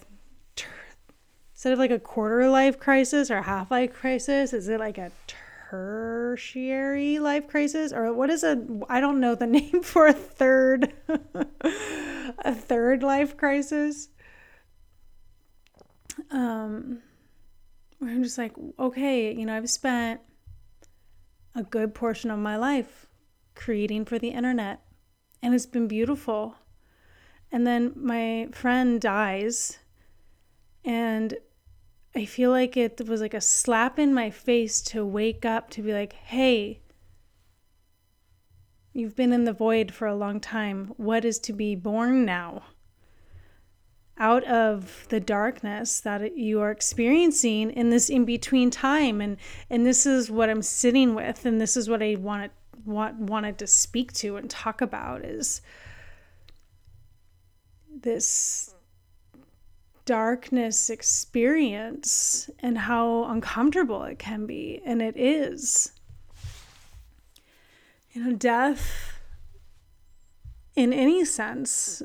instead 1.55 1.73
of 1.73 1.79
like 1.79 1.91
a 1.93 1.99
quarter 1.99 2.49
life 2.49 2.79
crisis 2.81 3.31
or 3.31 3.43
half 3.43 3.71
life 3.71 3.93
crisis, 3.93 4.53
is 4.53 4.69
it 4.69 4.81
like 4.81 4.99
a 4.99 5.13
tertiary 5.73 7.19
life 7.19 7.49
crisis 7.49 7.95
or 7.95 8.13
what 8.13 8.29
is 8.29 8.45
a 8.45 8.63
I 8.91 9.01
don't 9.01 9.21
know 9.21 9.35
the 9.35 9.47
name 9.59 9.83
for 9.83 10.07
a 10.07 10.13
third 10.13 10.93
a 12.39 12.55
third 12.55 13.03
life 13.03 13.37
crisis. 13.39 14.11
Um 16.31 17.01
I'm 18.03 18.23
just 18.23 18.37
like, 18.37 18.53
okay, 18.79 19.33
you 19.33 19.47
know, 19.47 19.57
I've 19.57 19.71
spent 19.71 20.21
a 21.55 21.63
good 21.63 21.95
portion 21.95 22.31
of 22.31 22.39
my 22.39 22.57
life 22.57 23.07
creating 23.55 24.05
for 24.05 24.19
the 24.19 24.29
internet 24.29 24.83
and 25.43 25.55
it's 25.55 25.67
been 25.67 25.89
beautiful. 25.89 26.57
And 27.51 27.67
then 27.67 27.93
my 27.97 28.49
friend 28.53 29.01
dies 29.01 29.79
and 30.85 31.35
I 32.15 32.27
feel 32.27 32.51
like 32.51 32.77
it 32.77 33.09
was 33.09 33.21
like 33.21 33.35
a 33.35 33.41
slap 33.41 33.99
in 33.99 34.13
my 34.13 34.29
face 34.31 34.83
to 34.83 35.05
wake 35.05 35.45
up 35.45 35.71
to 35.71 35.83
be 35.83 35.95
like, 35.95 36.13
hey, 36.13 36.81
you've 38.93 39.17
been 39.17 39.33
in 39.33 39.45
the 39.45 39.53
void 39.53 39.93
for 39.93 40.07
a 40.07 40.15
long 40.15 40.39
time. 40.39 40.93
What 40.99 41.25
is 41.25 41.39
to 41.41 41.55
be 41.55 41.75
born 41.75 42.27
now? 42.27 42.65
Out 44.19 44.45
of 44.45 45.07
the 45.09 45.21
darkness 45.21 46.01
that 46.01 46.37
you 46.37 46.61
are 46.61 46.71
experiencing 46.71 47.71
in 47.71 47.89
this 47.89 48.11
in 48.11 48.27
between 48.27 48.71
time. 48.71 49.23
And, 49.23 49.39
and 49.71 49.87
this 49.87 50.05
is 50.05 50.31
what 50.31 50.51
I'm 50.51 50.63
sitting 50.63 51.15
with, 51.15 51.47
and 51.47 51.59
this 51.59 51.79
is 51.79 51.89
what 51.89 52.03
I 52.03 52.17
wanted, 52.17 52.51
want, 52.85 53.17
wanted 53.19 53.57
to 53.59 53.67
speak 53.67 54.13
to 54.15 54.37
and 54.37 54.51
talk 54.51 54.83
about 54.83 55.25
is 55.25 55.63
this 58.03 58.72
darkness 60.05 60.91
experience 60.91 62.51
and 62.59 62.77
how 62.77 63.25
uncomfortable 63.25 64.03
it 64.05 64.19
can 64.19 64.47
be. 64.47 64.81
And 64.85 65.01
it 65.01 65.17
is. 65.17 65.93
You 68.13 68.25
know, 68.25 68.37
death, 68.37 69.21
in 70.77 70.93
any 70.93 71.25
sense, 71.25 72.03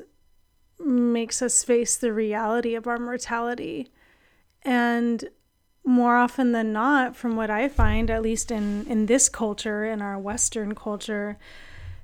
makes 0.79 1.41
us 1.41 1.63
face 1.63 1.97
the 1.97 2.13
reality 2.13 2.75
of 2.75 2.87
our 2.87 2.99
mortality. 2.99 3.91
And 4.61 5.29
more 5.83 6.17
often 6.17 6.51
than 6.51 6.73
not, 6.73 7.15
from 7.15 7.35
what 7.35 7.49
I 7.49 7.67
find, 7.67 8.09
at 8.11 8.21
least 8.21 8.51
in, 8.51 8.85
in 8.87 9.05
this 9.05 9.29
culture, 9.29 9.85
in 9.85 10.01
our 10.01 10.19
Western 10.19 10.75
culture, 10.75 11.37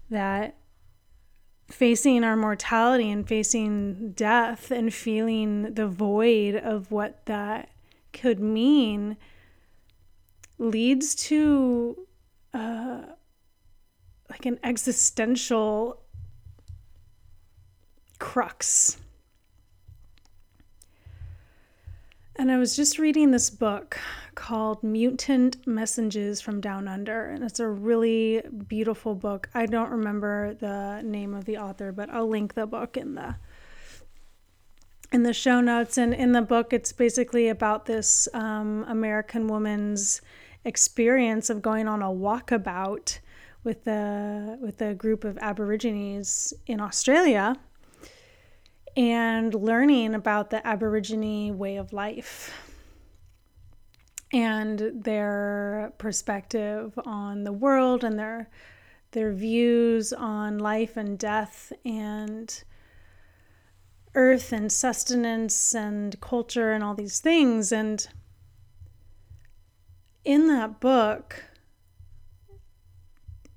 that 0.10 0.56
facing 1.74 2.24
our 2.24 2.36
mortality 2.36 3.10
and 3.10 3.28
facing 3.28 4.12
death 4.12 4.70
and 4.70 4.94
feeling 4.94 5.74
the 5.74 5.88
void 5.88 6.56
of 6.56 6.92
what 6.92 7.26
that 7.26 7.70
could 8.14 8.40
mean 8.40 9.18
leads 10.60 11.16
to 11.16 11.98
uh, 12.54 13.02
like 14.30 14.46
an 14.46 14.60
existential 14.64 16.00
crux. 18.20 18.98
And 22.36 22.52
I 22.52 22.58
was 22.58 22.76
just 22.76 22.98
reading 22.98 23.30
this 23.30 23.52
book 23.52 24.00
called 24.34 24.82
Mutant 24.82 25.68
Messages 25.68 26.42
from 26.42 26.62
Down 26.62 26.88
Under, 26.88 27.26
and 27.26 27.44
it's 27.44 27.60
a 27.60 27.68
really 27.68 28.42
beautiful 28.68 29.14
book. 29.14 29.50
I 29.54 29.68
don't 29.68 29.92
remember 29.92 30.56
the 30.56 31.02
name 31.04 31.36
of 31.36 31.46
the 31.46 31.58
author, 31.58 31.92
but 31.92 32.10
I'll 32.10 32.28
link 32.28 32.56
the 32.56 32.66
book 32.66 32.98
in 32.98 33.14
the 33.14 33.36
in 35.12 35.22
the 35.22 35.34
show 35.34 35.62
notes. 35.62 35.96
And 36.00 36.12
in 36.12 36.32
the 36.32 36.42
book, 36.42 36.74
it's 36.74 36.92
basically 36.92 37.50
about 37.50 37.86
this 37.86 38.28
um, 38.34 38.84
American 38.88 39.48
woman's 39.48 40.20
experience 40.66 41.52
of 41.52 41.62
going 41.62 41.88
on 41.88 42.02
a 42.02 42.08
walkabout 42.08 43.20
with 43.64 43.86
a 43.86 44.58
with 44.60 44.82
a 44.82 44.96
group 44.96 45.24
of 45.24 45.38
Aborigines 45.38 46.52
in 46.66 46.82
Australia 46.82 47.58
and 48.96 49.54
learning 49.54 50.14
about 50.14 50.50
the 50.50 50.66
Aborigine 50.66 51.58
way 51.58 51.78
of 51.78 51.94
life 51.94 52.54
and 54.32 54.92
their 54.94 55.94
perspective 55.98 56.98
on 57.06 57.44
the 57.44 57.52
world 57.52 58.04
and 58.04 58.18
their 58.18 58.50
their 59.12 59.32
views 59.32 60.12
on 60.12 60.58
life 60.58 60.98
and 60.98 61.20
death 61.20 61.72
and 61.86 62.64
earth 64.16 64.52
and 64.52 64.72
sustenance 64.72 65.76
and 65.76 66.20
culture 66.20 66.72
and 66.72 66.84
all 66.84 66.96
these 66.96 67.20
things. 67.20 67.72
And 67.72 68.08
in 70.26 70.48
that 70.48 70.80
book 70.80 71.44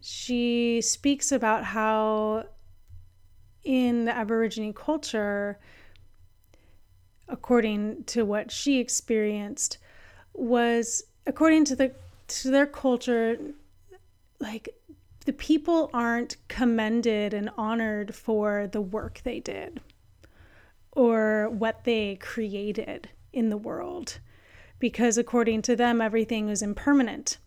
she 0.01 0.81
speaks 0.83 1.33
about 1.33 1.65
how 1.65 2.45
in 3.67 4.05
the 4.05 4.17
Aborigine 4.17 4.73
culture, 4.73 5.59
according 7.29 8.05
to 8.05 8.25
what 8.25 8.53
she 8.53 8.79
experienced, 8.79 9.79
was 10.33 11.03
according 11.27 11.65
to 11.67 11.77
the 11.77 11.93
to 12.29 12.51
their 12.51 12.67
culture, 12.67 13.37
like 14.41 14.69
the 15.25 15.33
people 15.33 15.91
aren't 15.93 16.37
commended 16.47 17.35
and 17.35 17.51
honored 17.57 18.15
for 18.15 18.69
the 18.69 18.81
work 18.81 19.21
they 19.25 19.41
did 19.41 19.81
or 20.93 21.51
what 21.51 21.85
they 21.85 22.17
created 22.17 23.09
in 23.33 23.49
the 23.49 23.57
world. 23.57 24.21
Because 24.79 25.19
according 25.19 25.63
to 25.63 25.75
them 25.75 26.01
everything 26.01 26.49
is 26.49 26.63
impermanent. 26.63 27.39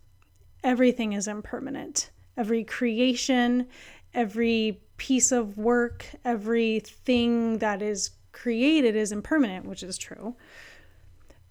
Everything 0.62 1.14
is 1.14 1.26
impermanent. 1.26 2.10
Every 2.36 2.64
creation 2.64 3.66
every 4.14 4.80
piece 5.00 5.32
of 5.32 5.56
work, 5.56 6.04
everything 6.26 7.56
that 7.56 7.80
is 7.80 8.10
created 8.32 8.94
is 8.94 9.12
impermanent, 9.12 9.64
which 9.64 9.82
is 9.82 9.96
true. 9.96 10.36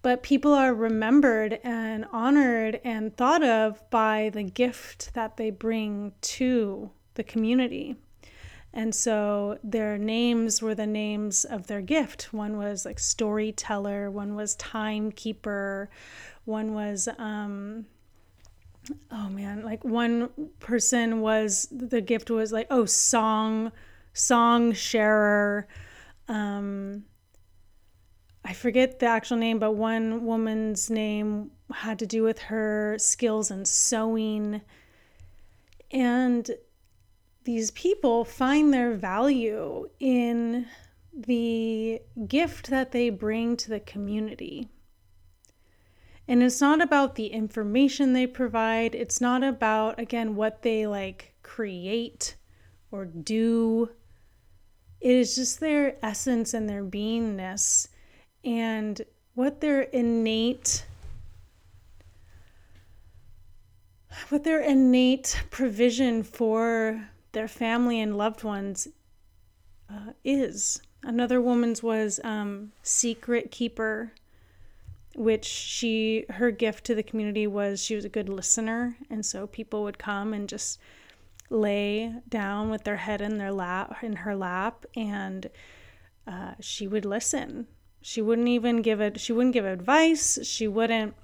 But 0.02 0.22
people 0.22 0.54
are 0.54 0.72
remembered 0.72 1.58
and 1.64 2.06
honored 2.12 2.80
and 2.84 3.14
thought 3.14 3.42
of 3.42 3.82
by 3.90 4.30
the 4.32 4.44
gift 4.44 5.14
that 5.14 5.36
they 5.36 5.50
bring 5.50 6.12
to 6.38 6.90
the 7.14 7.24
community. 7.24 7.96
And 8.72 8.94
so 8.94 9.58
their 9.64 9.98
names 9.98 10.62
were 10.62 10.76
the 10.76 10.86
names 10.86 11.44
of 11.44 11.66
their 11.66 11.82
gift. 11.82 12.32
One 12.32 12.56
was 12.56 12.84
like 12.84 13.00
storyteller, 13.00 14.12
one 14.12 14.36
was 14.36 14.54
timekeeper, 14.54 15.90
one 16.44 16.72
was 16.72 17.08
um, 17.18 17.86
oh 19.10 19.28
man. 19.28 19.62
Like 19.62 19.84
one 19.84 20.30
person 20.58 21.20
was 21.20 21.68
the 21.70 22.00
gift 22.00 22.30
was 22.30 22.52
like 22.52 22.66
oh 22.70 22.84
song 22.84 23.72
song 24.12 24.72
sharer. 24.72 25.68
Um 26.28 27.04
i 28.42 28.54
forget 28.54 28.98
the 28.98 29.06
actual 29.06 29.36
name 29.36 29.58
but 29.58 29.72
one 29.72 30.24
woman's 30.24 30.88
name 30.88 31.50
had 31.72 31.98
to 31.98 32.06
do 32.06 32.22
with 32.22 32.38
her 32.38 32.96
skills 32.98 33.50
in 33.50 33.64
sewing. 33.64 34.60
And 35.90 36.50
these 37.44 37.70
people 37.72 38.24
find 38.24 38.72
their 38.72 38.94
value 38.94 39.88
in 39.98 40.66
the 41.12 42.00
gift 42.26 42.70
that 42.70 42.92
they 42.92 43.10
bring 43.10 43.56
to 43.56 43.68
the 43.68 43.80
community 43.80 44.68
and 46.30 46.44
it's 46.44 46.60
not 46.60 46.80
about 46.80 47.16
the 47.16 47.26
information 47.26 48.12
they 48.12 48.24
provide, 48.24 48.94
it's 48.94 49.20
not 49.20 49.42
about, 49.42 49.98
again, 49.98 50.36
what 50.36 50.62
they 50.62 50.86
like 50.86 51.34
create 51.42 52.36
or 52.92 53.04
do. 53.04 53.90
It 55.00 55.10
is 55.10 55.34
just 55.34 55.58
their 55.58 55.96
essence 56.04 56.54
and 56.54 56.68
their 56.68 56.84
beingness 56.84 57.88
and 58.44 59.02
what 59.34 59.60
their 59.60 59.80
innate 59.80 60.86
what 64.28 64.44
their 64.44 64.60
innate 64.60 65.42
provision 65.50 66.22
for 66.22 67.08
their 67.32 67.48
family 67.48 68.00
and 68.00 68.16
loved 68.16 68.44
ones 68.44 68.86
uh, 69.92 70.12
is. 70.24 70.80
Another 71.02 71.40
woman's 71.40 71.82
was 71.82 72.20
um, 72.22 72.70
secret 72.84 73.50
keeper 73.50 74.12
which 75.14 75.44
she 75.44 76.24
her 76.30 76.50
gift 76.50 76.84
to 76.84 76.94
the 76.94 77.02
community 77.02 77.46
was 77.46 77.82
she 77.82 77.94
was 77.94 78.04
a 78.04 78.08
good 78.08 78.28
listener. 78.28 78.96
And 79.08 79.24
so 79.24 79.46
people 79.46 79.82
would 79.82 79.98
come 79.98 80.32
and 80.32 80.48
just 80.48 80.78
lay 81.48 82.14
down 82.28 82.70
with 82.70 82.84
their 82.84 82.96
head 82.96 83.20
in 83.20 83.38
their 83.38 83.52
lap 83.52 84.02
in 84.02 84.16
her 84.16 84.36
lap 84.36 84.86
and 84.96 85.50
uh, 86.26 86.52
she 86.60 86.86
would 86.86 87.04
listen. 87.04 87.66
She 88.02 88.22
wouldn't 88.22 88.48
even 88.48 88.82
give 88.82 89.00
it 89.00 89.18
she 89.20 89.32
wouldn't 89.32 89.54
give 89.54 89.64
advice. 89.64 90.38
She 90.44 90.68
wouldn't 90.68 91.14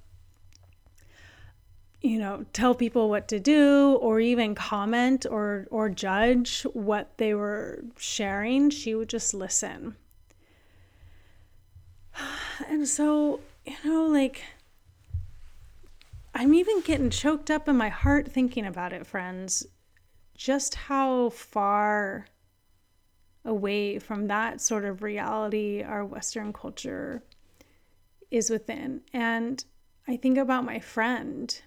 you 2.03 2.19
know 2.19 2.45
tell 2.53 2.75
people 2.75 3.09
what 3.09 3.29
to 3.29 3.41
do 3.41 3.95
or 3.95 4.21
even 4.21 4.55
comment 4.55 5.27
or 5.31 5.67
or 5.71 5.89
judge 5.89 6.63
what 6.73 7.17
they 7.19 7.35
were 7.35 7.85
sharing. 7.97 8.71
She 8.71 8.95
would 8.95 9.09
just 9.09 9.33
listen. 9.33 9.97
And 12.69 12.89
so 12.89 13.41
you 13.67 13.77
know, 13.85 14.07
like, 14.07 14.43
I'm 16.35 16.55
even 16.55 16.81
getting 16.83 17.11
choked 17.11 17.51
up 17.51 17.69
in 17.69 17.77
my 17.77 17.89
heart 17.89 18.31
thinking 18.31 18.67
about 18.67 18.93
it, 18.93 19.07
friends. 19.07 19.67
Just 20.37 20.75
how 20.75 21.31
far 21.31 22.27
away 23.45 23.99
from 23.99 24.27
that 24.27 24.61
sort 24.61 24.85
of 24.85 25.03
reality 25.03 25.83
our 25.83 26.05
Western 26.05 26.53
culture 26.53 27.23
is 28.31 28.51
within. 28.51 29.03
And 29.13 29.65
I 30.07 30.17
think 30.17 30.39
about 30.39 30.65
my 30.65 30.79
friend 30.79 31.61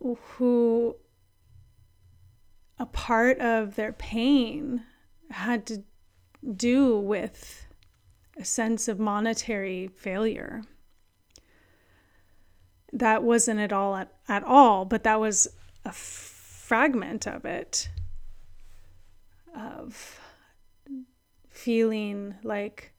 who 0.00 0.96
a 2.78 2.86
part 2.86 3.38
of 3.38 3.76
their 3.76 3.92
pain 3.92 4.82
had 5.30 5.66
to 5.66 5.82
do 6.56 6.98
with 6.98 7.63
a 8.36 8.44
sense 8.44 8.88
of 8.88 8.98
monetary 8.98 9.88
failure. 9.88 10.62
That 12.92 13.22
wasn't 13.22 13.60
at 13.60 13.72
all 13.72 13.96
at, 13.96 14.12
at 14.28 14.44
all, 14.44 14.84
but 14.84 15.04
that 15.04 15.20
was 15.20 15.48
a 15.84 15.92
fragment 15.92 17.26
of 17.26 17.44
it 17.44 17.88
of 19.54 20.20
feeling 21.48 22.34
like 22.42 22.92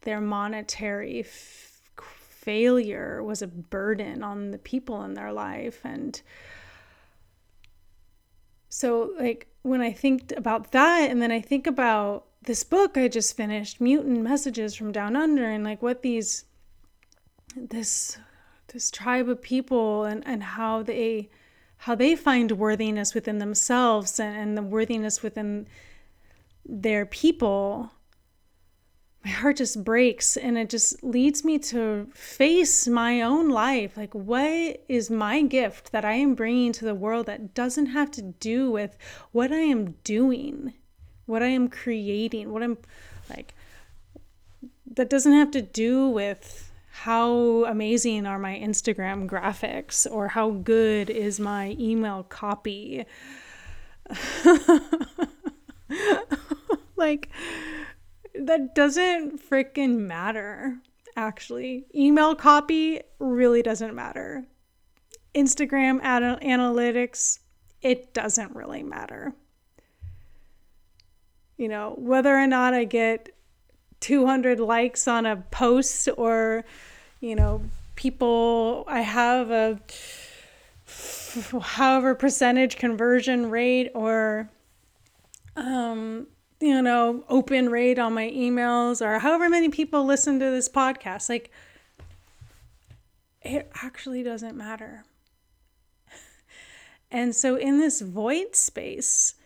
their 0.00 0.20
monetary 0.20 1.20
f- 1.20 1.80
failure 1.96 3.22
was 3.22 3.40
a 3.40 3.46
burden 3.46 4.22
on 4.22 4.50
the 4.50 4.58
people 4.58 5.02
in 5.02 5.14
their 5.14 5.32
life 5.32 5.80
and 5.84 6.20
so 8.68 9.12
like 9.18 9.46
when 9.62 9.80
i 9.80 9.92
think 9.92 10.32
about 10.36 10.72
that 10.72 11.10
and 11.10 11.22
then 11.22 11.30
i 11.30 11.40
think 11.40 11.66
about 11.66 12.26
this 12.44 12.64
book 12.64 12.96
I 12.96 13.08
just 13.08 13.36
finished, 13.36 13.80
Mutant 13.80 14.22
Messages 14.22 14.74
from 14.74 14.92
Down 14.92 15.16
Under, 15.16 15.48
and 15.48 15.64
like 15.64 15.82
what 15.82 16.02
these 16.02 16.44
this 17.56 18.18
this 18.72 18.90
tribe 18.90 19.28
of 19.28 19.40
people 19.40 20.04
and, 20.04 20.26
and 20.26 20.42
how 20.42 20.82
they 20.82 21.30
how 21.76 21.94
they 21.94 22.16
find 22.16 22.50
worthiness 22.52 23.14
within 23.14 23.38
themselves 23.38 24.18
and, 24.18 24.36
and 24.36 24.56
the 24.56 24.62
worthiness 24.62 25.22
within 25.22 25.66
their 26.66 27.06
people 27.06 27.92
my 29.24 29.30
heart 29.30 29.56
just 29.56 29.84
breaks 29.84 30.36
and 30.36 30.58
it 30.58 30.68
just 30.68 31.02
leads 31.02 31.44
me 31.44 31.58
to 31.58 32.06
face 32.12 32.86
my 32.86 33.22
own 33.22 33.48
life. 33.48 33.96
Like 33.96 34.14
what 34.14 34.84
is 34.86 35.10
my 35.10 35.42
gift 35.42 35.92
that 35.92 36.04
i 36.04 36.14
am 36.14 36.34
bringing 36.34 36.72
to 36.72 36.84
the 36.84 36.94
world 36.94 37.26
that 37.26 37.54
doesn't 37.54 37.86
have 37.86 38.10
to 38.12 38.22
do 38.22 38.70
with 38.70 38.96
what 39.32 39.52
i 39.52 39.60
am 39.60 39.92
doing 40.04 40.74
what 41.26 41.42
I 41.42 41.48
am 41.48 41.68
creating, 41.68 42.52
what 42.52 42.62
I'm 42.62 42.78
like, 43.30 43.54
that 44.94 45.10
doesn't 45.10 45.32
have 45.32 45.50
to 45.52 45.62
do 45.62 46.08
with 46.08 46.70
how 46.90 47.64
amazing 47.64 48.26
are 48.26 48.38
my 48.38 48.54
Instagram 48.56 49.28
graphics 49.28 50.06
or 50.10 50.28
how 50.28 50.50
good 50.50 51.10
is 51.10 51.40
my 51.40 51.76
email 51.78 52.22
copy. 52.22 53.04
like, 56.96 57.28
that 58.34 58.74
doesn't 58.74 59.42
freaking 59.48 59.98
matter. 59.98 60.78
actually. 61.16 61.86
Email 61.94 62.34
copy 62.34 63.00
really 63.18 63.62
doesn't 63.62 63.94
matter. 63.94 64.44
Instagram 65.34 66.00
ad- 66.02 66.40
analytics, 66.42 67.40
it 67.82 68.14
doesn't 68.14 68.54
really 68.54 68.82
matter. 68.82 69.34
You 71.56 71.68
know, 71.68 71.94
whether 71.96 72.36
or 72.36 72.46
not 72.46 72.74
I 72.74 72.84
get 72.84 73.30
200 74.00 74.60
likes 74.60 75.06
on 75.06 75.24
a 75.24 75.36
post 75.36 76.08
or, 76.16 76.64
you 77.20 77.34
know, 77.34 77.62
people, 77.94 78.84
I 78.86 79.00
have 79.00 79.50
a 79.50 79.80
however 81.60 82.14
percentage 82.14 82.76
conversion 82.76 83.50
rate 83.50 83.90
or, 83.94 84.50
um, 85.56 86.26
you 86.60 86.82
know, 86.82 87.24
open 87.28 87.68
rate 87.68 87.98
on 87.98 88.14
my 88.14 88.30
emails 88.30 89.04
or 89.04 89.18
however 89.18 89.48
many 89.48 89.68
people 89.68 90.04
listen 90.04 90.38
to 90.40 90.50
this 90.50 90.68
podcast. 90.68 91.28
Like, 91.28 91.50
it 93.42 93.70
actually 93.82 94.22
doesn't 94.22 94.56
matter. 94.56 95.04
And 97.10 97.32
so, 97.32 97.54
in 97.54 97.78
this 97.78 98.00
void 98.00 98.56
space 98.56 99.36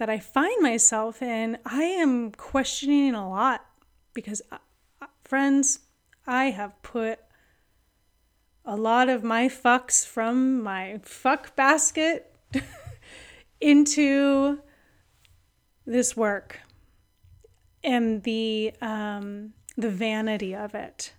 that 0.00 0.08
I 0.08 0.18
find 0.18 0.62
myself 0.62 1.20
in, 1.20 1.58
I 1.66 1.82
am 1.82 2.32
questioning 2.32 3.14
a 3.14 3.28
lot 3.28 3.66
because, 4.14 4.40
uh, 4.50 4.56
uh, 5.02 5.06
friends, 5.24 5.80
I 6.26 6.46
have 6.46 6.80
put 6.80 7.18
a 8.64 8.76
lot 8.76 9.10
of 9.10 9.22
my 9.22 9.46
fucks 9.48 10.06
from 10.06 10.62
my 10.62 11.00
fuck 11.02 11.54
basket 11.54 12.34
into 13.60 14.60
this 15.84 16.16
work 16.16 16.60
and 17.84 18.22
the 18.22 18.72
um, 18.80 19.52
the 19.76 19.90
vanity 19.90 20.56
of 20.56 20.74
it. 20.74 21.12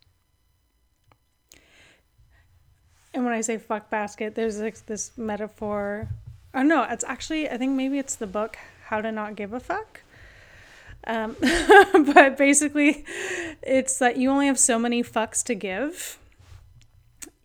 And 3.13 3.25
when 3.25 3.33
I 3.33 3.41
say 3.41 3.59
fuck 3.59 3.91
basket, 3.91 4.33
there's 4.33 4.59
like 4.59 4.83
this 4.87 5.15
metaphor. 5.19 6.09
Oh 6.53 6.63
no, 6.63 6.83
it's 6.83 7.03
actually 7.05 7.49
I 7.49 7.57
think 7.57 7.73
maybe 7.73 7.97
it's 7.97 8.15
the 8.15 8.27
book 8.27 8.57
How 8.85 9.01
to 9.01 9.11
Not 9.11 9.35
Give 9.35 9.53
a 9.53 9.59
Fuck. 9.59 10.01
Um, 11.07 11.35
but 12.13 12.37
basically, 12.37 13.05
it's 13.63 13.97
that 13.99 14.17
you 14.17 14.29
only 14.29 14.47
have 14.47 14.59
so 14.59 14.77
many 14.77 15.03
fucks 15.03 15.43
to 15.45 15.55
give 15.55 16.19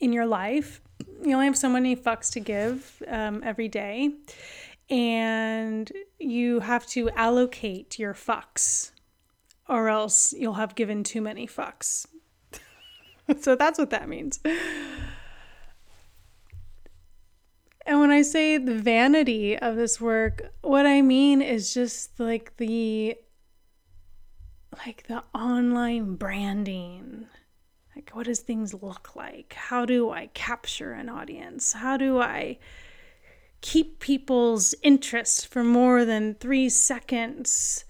in 0.01 0.13
your 0.13 0.27
life. 0.27 0.81
You 1.23 1.35
only 1.35 1.47
have 1.47 1.57
so 1.57 1.69
many 1.69 1.97
fucks 1.97 2.31
to 2.33 2.41
give 2.41 3.03
um, 3.09 3.43
every 3.45 3.69
day 3.69 4.13
and 4.89 5.91
you 6.19 6.61
have 6.61 6.87
to 6.87 7.11
allocate 7.11 7.99
your 7.99 8.15
fucks 8.15 8.93
or 9.69 9.89
else 9.89 10.33
you'll 10.33 10.55
have 10.55 10.75
given 10.75 11.03
too 11.03 11.21
many 11.21 11.47
fucks. 11.47 12.07
so 13.41 13.57
that's 13.57 13.79
what 13.79 13.91
that 13.91 14.09
means. 14.09 14.39
And 17.87 18.01
when 18.01 18.11
I 18.11 18.23
say 18.23 18.59
the 18.59 18.75
vanity 18.75 19.57
of 19.57 19.77
this 19.77 20.01
work, 20.01 20.53
what 20.63 20.87
I 20.87 21.03
mean 21.03 21.41
is 21.41 21.73
just 21.73 22.19
like 22.19 22.57
the 22.57 23.17
like 24.85 25.07
the 25.07 25.23
online 25.33 26.17
branding. 26.17 27.27
Like 27.95 28.11
what 28.13 28.27
does 28.27 28.41
things 28.41 28.75
look 28.75 29.15
like? 29.15 29.55
How 29.55 29.87
do 29.87 30.11
I 30.11 30.27
capture 30.35 30.93
an 30.93 31.09
audience? 31.09 31.75
How 31.75 31.97
do 31.97 32.21
I 32.21 32.59
keep 33.61 34.01
people's 34.01 34.75
interest 34.83 35.47
for 35.47 35.63
more 35.63 36.05
than 36.05 36.35
three 36.35 36.69
seconds? 36.69 37.85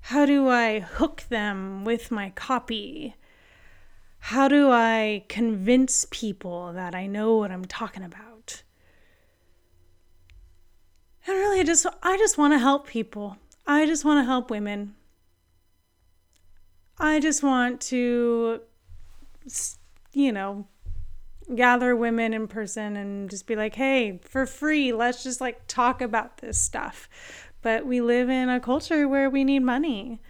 How 0.00 0.24
do 0.24 0.48
I 0.48 0.80
hook 0.80 1.24
them 1.28 1.84
with 1.84 2.10
my 2.10 2.30
copy? 2.30 3.14
How 4.18 4.48
do 4.48 4.70
I 4.70 5.24
convince 5.28 6.06
people 6.10 6.72
that 6.72 6.94
I 6.94 7.06
know 7.06 7.36
what 7.36 7.50
I'm 7.50 7.66
talking 7.66 8.02
about? 8.02 8.33
And 11.26 11.36
really, 11.36 11.60
I 11.60 11.64
just, 11.64 11.86
I 12.02 12.16
just 12.16 12.36
want 12.36 12.52
to 12.52 12.58
help 12.58 12.86
people. 12.86 13.38
I 13.66 13.86
just 13.86 14.04
want 14.04 14.20
to 14.20 14.24
help 14.24 14.50
women. 14.50 14.94
I 16.98 17.18
just 17.18 17.42
want 17.42 17.80
to, 17.82 18.60
you 20.12 20.32
know, 20.32 20.66
gather 21.54 21.96
women 21.96 22.32
in 22.32 22.46
person 22.46 22.96
and 22.96 23.28
just 23.28 23.46
be 23.46 23.56
like, 23.56 23.74
hey, 23.74 24.20
for 24.22 24.46
free, 24.46 24.92
let's 24.92 25.22
just 25.22 25.40
like 25.40 25.66
talk 25.66 26.00
about 26.00 26.38
this 26.38 26.58
stuff. 26.58 27.08
But 27.62 27.86
we 27.86 28.00
live 28.00 28.28
in 28.28 28.48
a 28.48 28.60
culture 28.60 29.08
where 29.08 29.28
we 29.30 29.44
need 29.44 29.60
money 29.60 30.20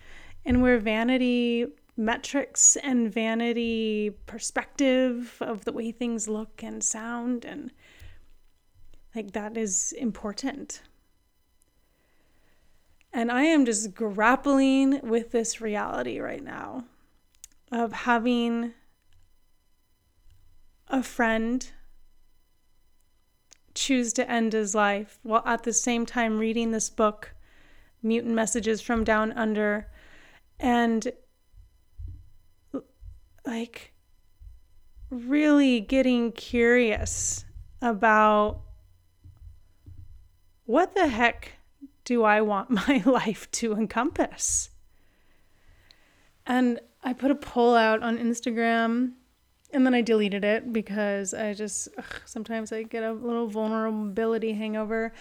and 0.44 0.62
where 0.62 0.78
vanity 0.78 1.66
metrics 1.96 2.76
and 2.76 3.12
vanity 3.12 4.10
perspective 4.26 5.36
of 5.40 5.64
the 5.64 5.72
way 5.72 5.92
things 5.92 6.28
look 6.28 6.62
and 6.62 6.82
sound 6.82 7.44
and 7.44 7.70
like 9.14 9.32
that 9.32 9.56
is 9.56 9.92
important. 9.92 10.82
And 13.12 13.30
I 13.30 13.44
am 13.44 13.64
just 13.64 13.94
grappling 13.94 15.00
with 15.02 15.30
this 15.30 15.60
reality 15.60 16.18
right 16.18 16.42
now 16.42 16.84
of 17.70 17.92
having 17.92 18.74
a 20.88 21.02
friend 21.02 21.70
choose 23.74 24.12
to 24.14 24.28
end 24.30 24.52
his 24.52 24.74
life 24.74 25.18
while 25.22 25.42
at 25.46 25.62
the 25.62 25.72
same 25.72 26.06
time 26.06 26.38
reading 26.38 26.70
this 26.70 26.90
book, 26.90 27.34
Mutant 28.02 28.34
Messages 28.34 28.80
from 28.80 29.04
Down 29.04 29.32
Under, 29.32 29.88
and 30.58 31.12
like 33.44 33.92
really 35.10 35.80
getting 35.80 36.32
curious 36.32 37.44
about 37.80 38.60
what 40.66 40.94
the 40.94 41.08
heck 41.08 41.52
do 42.04 42.22
I 42.22 42.40
want 42.40 42.70
my 42.88 43.02
life 43.04 43.50
to 43.52 43.72
encompass? 43.74 44.70
And 46.46 46.80
I 47.02 47.12
put 47.12 47.30
a 47.30 47.34
poll 47.34 47.74
out 47.74 48.02
on 48.02 48.18
Instagram 48.18 49.12
and 49.74 49.84
then 49.84 49.92
I 49.92 50.00
deleted 50.00 50.44
it 50.44 50.72
because 50.72 51.34
I 51.34 51.52
just 51.52 51.88
ugh, 51.98 52.04
sometimes 52.24 52.72
I 52.72 52.84
get 52.84 53.02
a 53.02 53.12
little 53.12 53.48
vulnerability 53.48 54.52
hangover. 54.52 55.12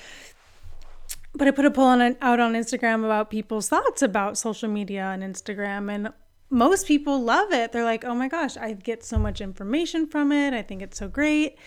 But 1.34 1.48
I 1.48 1.52
put 1.52 1.66
a 1.66 1.72
poll 1.72 1.86
on 1.86 2.02
out 2.22 2.40
on 2.40 2.54
Instagram 2.54 3.04
about 3.04 3.32
people's 3.32 3.68
thoughts 3.68 4.04
about 4.04 4.38
social 4.38 4.70
media 4.70 5.06
and 5.06 5.24
Instagram, 5.24 5.92
and 5.92 6.14
most 6.52 6.86
people 6.86 7.20
love 7.24 7.52
it. 7.52 7.72
They're 7.72 7.84
like, 7.84 8.06
"Oh 8.06 8.14
my 8.14 8.28
gosh, 8.28 8.56
I 8.56 8.74
get 8.74 9.04
so 9.04 9.18
much 9.18 9.42
information 9.42 10.06
from 10.06 10.32
it. 10.32 10.54
I 10.54 10.62
think 10.62 10.84
it's 10.84 11.00
so 11.00 11.08
great." 11.08 11.58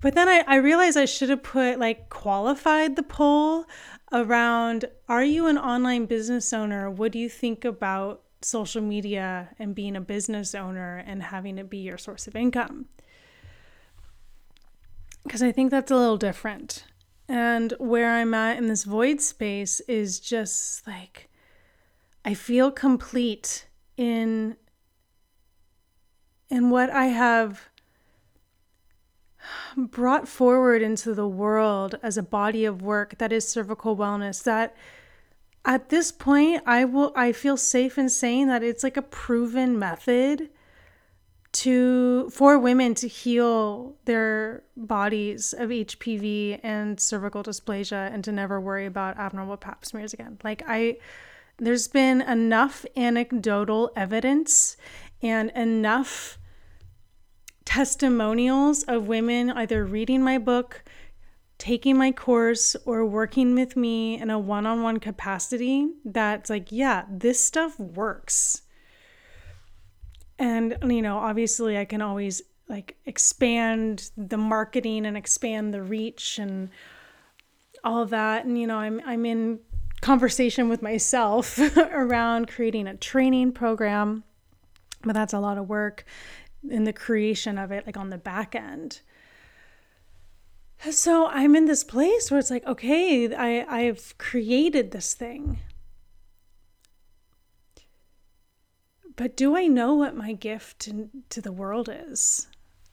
But 0.00 0.14
then 0.14 0.28
I, 0.28 0.44
I 0.46 0.56
realized 0.56 0.96
I 0.96 1.04
should 1.04 1.30
have 1.30 1.42
put 1.42 1.78
like 1.78 2.08
qualified 2.10 2.96
the 2.96 3.02
poll 3.02 3.64
around 4.12 4.84
Are 5.08 5.24
you 5.24 5.46
an 5.46 5.58
online 5.58 6.06
business 6.06 6.52
owner? 6.52 6.90
What 6.90 7.12
do 7.12 7.18
you 7.18 7.28
think 7.28 7.64
about 7.64 8.22
social 8.42 8.82
media 8.82 9.50
and 9.58 9.74
being 9.74 9.96
a 9.96 10.00
business 10.00 10.54
owner 10.54 11.02
and 11.06 11.22
having 11.22 11.58
it 11.58 11.70
be 11.70 11.78
your 11.78 11.98
source 11.98 12.26
of 12.26 12.36
income. 12.36 12.86
Because 15.24 15.42
I 15.42 15.52
think 15.52 15.70
that's 15.70 15.90
a 15.90 15.96
little 15.96 16.16
different. 16.16 16.84
And 17.28 17.74
where 17.78 18.12
I'm 18.12 18.34
at 18.34 18.58
in 18.58 18.68
this 18.68 18.84
void 18.84 19.20
space 19.20 19.80
is 19.80 20.20
just 20.20 20.86
like, 20.86 21.28
I 22.24 22.34
feel 22.34 22.70
complete 22.70 23.66
in 23.96 24.56
in 26.48 26.70
what 26.70 26.90
I 26.90 27.06
have 27.06 27.68
brought 29.76 30.28
forward 30.28 30.82
into 30.82 31.14
the 31.14 31.28
world 31.28 31.98
as 32.02 32.16
a 32.16 32.22
body 32.22 32.64
of 32.64 32.82
work 32.82 33.18
that 33.18 33.32
is 33.32 33.48
cervical 33.48 33.96
wellness 33.96 34.42
that 34.42 34.74
at 35.64 35.88
this 35.88 36.12
point 36.12 36.62
i 36.66 36.84
will 36.84 37.12
i 37.16 37.32
feel 37.32 37.56
safe 37.56 37.98
in 37.98 38.08
saying 38.08 38.46
that 38.46 38.62
it's 38.62 38.82
like 38.82 38.96
a 38.96 39.02
proven 39.02 39.78
method 39.78 40.48
to 41.56 42.28
for 42.28 42.58
women 42.58 42.94
to 42.94 43.08
heal 43.08 43.96
their 44.04 44.62
bodies 44.76 45.54
of 45.54 45.70
HPV 45.70 46.60
and 46.62 47.00
cervical 47.00 47.42
dysplasia 47.42 48.12
and 48.12 48.22
to 48.24 48.30
never 48.30 48.60
worry 48.60 48.84
about 48.84 49.16
abnormal 49.16 49.56
pap 49.56 49.86
smears 49.86 50.12
again. 50.12 50.38
Like 50.44 50.62
I 50.68 50.98
there's 51.56 51.88
been 51.88 52.20
enough 52.20 52.84
anecdotal 52.94 53.90
evidence 53.96 54.76
and 55.22 55.50
enough 55.52 56.38
testimonials 57.66 58.84
of 58.84 59.08
women 59.08 59.50
either 59.50 59.84
reading 59.84 60.22
my 60.22 60.38
book, 60.38 60.82
taking 61.58 61.98
my 61.98 62.12
course 62.12 62.74
or 62.86 63.04
working 63.04 63.54
with 63.54 63.76
me 63.76 64.18
in 64.18 64.30
a 64.30 64.38
one 64.38 64.64
on 64.64 64.82
one 64.82 64.98
capacity 64.98 65.88
that's 66.04 66.48
like, 66.48 66.72
yeah, 66.72 67.04
this 67.10 67.38
stuff 67.38 67.78
works. 67.78 68.62
And, 70.38 70.78
you 70.82 71.02
know, 71.02 71.18
obviously 71.18 71.76
I 71.76 71.84
can 71.84 72.00
always 72.00 72.40
like 72.68 72.96
expand 73.04 74.10
the 74.16 74.38
marketing 74.38 75.04
and 75.04 75.16
expand 75.16 75.74
the 75.74 75.82
reach 75.82 76.38
and 76.38 76.70
all 77.84 78.06
that. 78.06 78.44
And, 78.44 78.58
you 78.58 78.66
know, 78.66 78.78
I'm, 78.78 79.02
I'm 79.04 79.26
in 79.26 79.60
conversation 80.00 80.68
with 80.68 80.82
myself 80.82 81.58
around 81.76 82.48
creating 82.48 82.86
a 82.86 82.96
training 82.96 83.52
program 83.52 84.24
but 85.06 85.14
that's 85.14 85.32
a 85.32 85.38
lot 85.38 85.56
of 85.56 85.68
work 85.68 86.04
in 86.68 86.84
the 86.84 86.92
creation 86.92 87.58
of 87.58 87.70
it, 87.70 87.86
like 87.86 87.96
on 87.96 88.10
the 88.10 88.18
back 88.18 88.54
end. 88.54 89.00
So 90.90 91.26
I'm 91.28 91.56
in 91.56 91.64
this 91.64 91.84
place 91.84 92.30
where 92.30 92.38
it's 92.38 92.50
like, 92.50 92.66
okay, 92.66 93.34
I, 93.34 93.64
I've 93.68 94.16
created 94.18 94.90
this 94.90 95.14
thing. 95.14 95.58
But 99.16 99.36
do 99.36 99.56
I 99.56 99.66
know 99.66 99.94
what 99.94 100.14
my 100.14 100.34
gift 100.34 100.90
to, 101.30 101.40
the 101.40 101.52
world 101.52 101.88
is? 101.90 102.48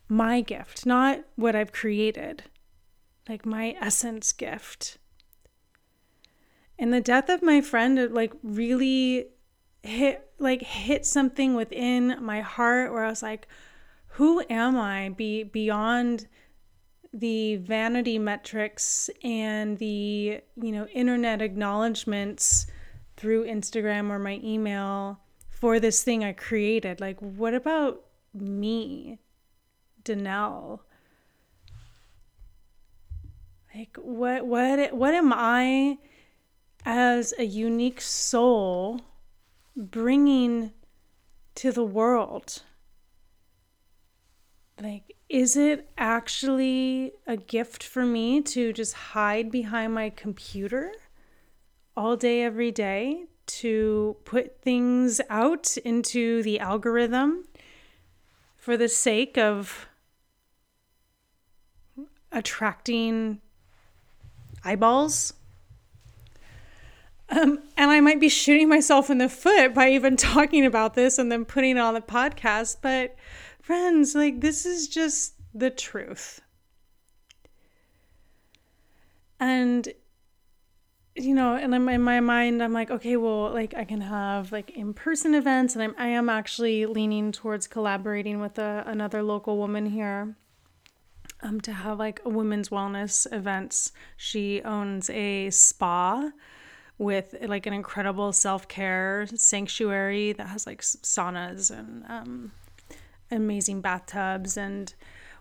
My 0.08 0.42
gift, 0.42 0.86
not 0.86 1.20
what 1.36 1.56
I've 1.56 1.74
created, 1.74 2.44
like 3.28 3.46
my 3.46 3.76
essence 3.82 4.32
gift. 4.32 4.98
And 6.80 6.94
the 6.94 7.02
death 7.02 7.30
of 7.30 7.44
my 7.44 7.60
friend, 7.60 8.14
like 8.14 8.34
really 8.42 9.28
hit 9.84 10.30
like 10.40 10.62
hit 10.62 11.06
something 11.06 11.56
within 11.56 12.18
my 12.22 12.42
heart 12.42 12.92
where 12.92 13.06
I 13.06 13.10
was 13.10 13.22
like, 13.22 13.48
who 14.08 14.44
am 14.50 14.78
I 14.78 15.10
be 15.10 15.44
beyond 15.44 16.28
the 17.14 17.58
vanity 17.58 18.18
metrics 18.18 19.10
and 19.24 19.78
the 19.78 20.42
you 20.56 20.72
know 20.72 20.88
internet 20.88 21.42
acknowledgments 21.42 22.66
through 23.16 23.46
Instagram 23.46 24.10
or 24.10 24.20
my 24.20 24.40
email 24.44 25.20
for 25.50 25.80
this 25.80 26.04
thing 26.04 26.24
I 26.24 26.34
created. 26.34 27.00
Like, 27.00 27.20
what 27.22 27.54
about 27.54 28.04
me, 28.34 29.20
Danelle? 30.04 30.80
Like, 33.74 33.98
what, 34.02 34.46
what, 34.46 34.94
what 34.94 35.14
am 35.14 35.32
I 35.34 35.98
as 36.86 37.34
a 37.38 37.46
unique 37.46 38.02
soul 38.02 39.02
bringing 39.76 40.72
to 41.56 41.72
the 41.72 41.84
world? 41.84 42.62
Like, 44.82 45.16
is 45.30 45.56
it 45.56 45.90
actually 45.98 47.14
a 47.28 47.38
gift 47.38 47.84
for 47.84 48.06
me 48.06 48.42
to 48.42 48.74
just 48.74 48.94
hide 48.94 49.52
behind 49.52 49.94
my 49.94 50.10
computer 50.10 50.92
all 51.96 52.16
day, 52.16 52.44
every 52.44 52.72
day 52.72 53.26
to 53.46 54.16
put 54.26 54.62
things 54.62 55.22
out 55.30 55.78
into 55.78 56.42
the 56.44 56.60
algorithm 56.60 57.46
for 58.56 58.78
the 58.78 58.88
sake 58.88 59.38
of 59.38 59.88
attracting 62.32 63.40
eyeballs. 64.64 65.34
Um, 67.34 67.60
and 67.78 67.90
I 67.90 68.00
might 68.00 68.20
be 68.20 68.30
shooting 68.30 68.70
myself 68.70 69.10
in 69.10 69.18
the 69.18 69.30
foot 69.30 69.74
by 69.74 69.90
even 69.90 70.18
talking 70.18 70.66
about 70.66 70.94
this 70.94 71.18
and 71.18 71.32
then 71.32 71.46
putting 71.46 71.78
it 71.78 71.80
on 71.80 71.96
the 71.96 72.02
podcast. 72.02 72.78
But, 72.82 73.16
friends, 73.62 74.14
like, 74.14 74.42
this 74.42 74.66
is 74.66 74.88
just 74.88 75.34
the 75.54 75.70
truth. 75.70 76.42
And 79.40 79.92
you 81.16 81.36
know, 81.36 81.56
and 81.56 81.76
I'm 81.76 81.88
in 81.90 82.02
my 82.02 82.20
mind, 82.20 82.64
I'm 82.64 82.74
like, 82.74 82.90
okay, 82.90 83.18
well, 83.18 83.52
like 83.52 83.76
I 83.76 83.84
can 83.84 84.02
have 84.02 84.52
like 84.52 84.72
in-person 84.72 85.36
events, 85.36 85.76
and 85.76 85.84
I'm 85.84 85.96
I 85.98 86.08
am 86.08 86.28
actually 86.28 86.86
leaning 86.86 87.32
towards 87.32 87.68
collaborating 87.68 88.40
with 88.40 88.58
a, 88.58 88.84
another 88.88 89.22
local 89.22 89.58
woman 89.58 89.86
here, 89.86 90.36
um, 91.44 91.62
to 91.62 91.74
have 91.74 92.00
like 92.00 92.22
a 92.26 92.30
women's 92.30 92.70
wellness 92.70 93.32
events. 93.32 93.92
She 94.18 94.62
owns 94.64 95.10
a 95.12 95.52
spa 95.52 96.32
with 96.98 97.36
like 97.42 97.66
an 97.66 97.74
incredible 97.74 98.32
self-care 98.32 99.28
sanctuary 99.36 100.34
that 100.34 100.48
has 100.48 100.68
like 100.68 100.82
saunas 100.82 101.72
and 101.72 102.06
um, 102.08 102.52
amazing 103.32 103.82
bathtubs, 103.82 104.58
and 104.58 104.94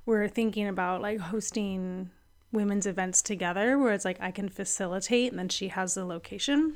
we're 0.06 0.28
thinking 0.28 0.66
about 0.66 1.02
like 1.02 1.18
hosting 1.18 2.10
women's 2.52 2.86
events 2.86 3.22
together 3.22 3.78
where 3.78 3.92
it's 3.92 4.04
like 4.04 4.18
I 4.20 4.30
can 4.30 4.48
facilitate 4.48 5.30
and 5.30 5.38
then 5.38 5.48
she 5.48 5.68
has 5.68 5.94
the 5.94 6.04
location 6.04 6.74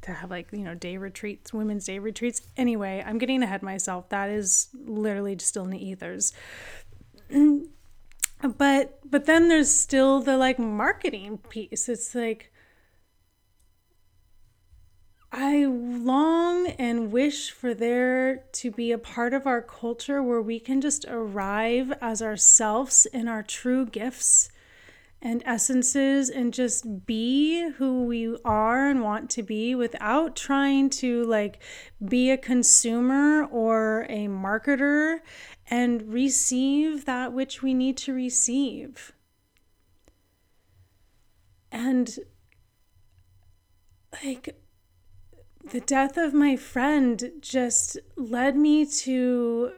to 0.00 0.12
have 0.14 0.30
like, 0.30 0.48
you 0.52 0.64
know, 0.64 0.74
day 0.74 0.96
retreats, 0.96 1.52
women's 1.52 1.84
day 1.84 1.98
retreats. 1.98 2.42
Anyway, 2.56 3.04
I'm 3.06 3.18
getting 3.18 3.42
ahead 3.42 3.62
myself. 3.62 4.08
That 4.08 4.30
is 4.30 4.68
literally 4.86 5.36
still 5.38 5.64
in 5.64 5.70
the 5.70 5.86
ethers. 5.86 6.32
but 8.56 8.98
but 9.10 9.26
then 9.26 9.48
there's 9.48 9.74
still 9.74 10.20
the 10.20 10.36
like 10.36 10.58
marketing 10.58 11.38
piece. 11.50 11.88
It's 11.88 12.14
like 12.14 12.50
I 15.30 15.66
long 15.66 16.68
and 16.78 17.12
wish 17.12 17.50
for 17.50 17.74
there 17.74 18.44
to 18.52 18.70
be 18.70 18.92
a 18.92 18.98
part 18.98 19.34
of 19.34 19.46
our 19.46 19.60
culture 19.60 20.22
where 20.22 20.40
we 20.40 20.58
can 20.58 20.80
just 20.80 21.04
arrive 21.06 21.92
as 22.00 22.22
ourselves 22.22 23.06
in 23.06 23.28
our 23.28 23.42
true 23.42 23.84
gifts 23.84 24.50
and 25.20 25.42
essences 25.44 26.30
and 26.30 26.54
just 26.54 27.04
be 27.04 27.70
who 27.72 28.04
we 28.04 28.36
are 28.44 28.88
and 28.88 29.02
want 29.02 29.28
to 29.30 29.42
be 29.42 29.74
without 29.74 30.34
trying 30.34 30.88
to 30.88 31.24
like 31.24 31.58
be 32.02 32.30
a 32.30 32.38
consumer 32.38 33.44
or 33.44 34.06
a 34.08 34.28
marketer 34.28 35.18
and 35.68 36.10
receive 36.10 37.04
that 37.04 37.32
which 37.32 37.62
we 37.62 37.74
need 37.74 37.96
to 37.98 38.14
receive. 38.14 39.12
And 41.70 42.18
like 44.24 44.56
the 45.70 45.80
death 45.80 46.16
of 46.16 46.32
my 46.32 46.56
friend 46.56 47.32
just 47.40 47.98
led 48.16 48.56
me 48.56 48.86
to 48.86 49.72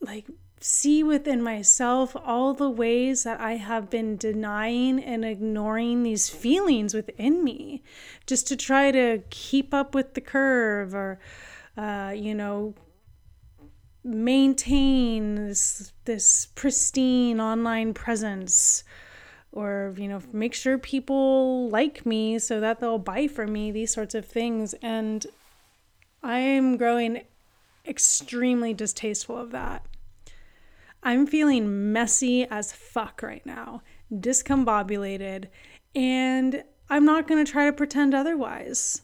like 0.00 0.26
see 0.60 1.02
within 1.04 1.42
myself 1.42 2.16
all 2.24 2.54
the 2.54 2.68
ways 2.68 3.22
that 3.22 3.40
I 3.40 3.56
have 3.56 3.88
been 3.88 4.16
denying 4.16 5.02
and 5.02 5.24
ignoring 5.24 6.02
these 6.02 6.28
feelings 6.28 6.94
within 6.94 7.44
me 7.44 7.82
just 8.26 8.48
to 8.48 8.56
try 8.56 8.90
to 8.90 9.22
keep 9.30 9.72
up 9.72 9.94
with 9.94 10.14
the 10.14 10.20
curve 10.20 10.94
or, 10.94 11.20
uh, 11.76 12.12
you 12.16 12.34
know, 12.34 12.74
maintain 14.02 15.36
this, 15.36 15.92
this 16.04 16.46
pristine 16.54 17.40
online 17.40 17.94
presence 17.94 18.82
or, 19.52 19.94
you 19.96 20.08
know, 20.08 20.20
make 20.32 20.54
sure 20.54 20.78
people 20.78 21.68
like 21.70 22.04
me 22.04 22.38
so 22.38 22.60
that 22.60 22.80
they'll 22.80 22.98
buy 22.98 23.26
from 23.26 23.52
me, 23.52 23.70
these 23.70 23.92
sorts 23.92 24.14
of 24.14 24.24
things. 24.24 24.74
And 24.82 25.26
I 26.22 26.38
am 26.38 26.76
growing 26.76 27.22
extremely 27.86 28.74
distasteful 28.74 29.36
of 29.36 29.50
that. 29.52 29.84
I'm 31.02 31.26
feeling 31.26 31.92
messy 31.92 32.44
as 32.50 32.72
fuck 32.72 33.22
right 33.22 33.44
now, 33.46 33.82
discombobulated, 34.12 35.46
and 35.94 36.64
I'm 36.90 37.04
not 37.04 37.28
going 37.28 37.44
to 37.44 37.50
try 37.50 37.66
to 37.66 37.72
pretend 37.72 38.14
otherwise. 38.14 39.02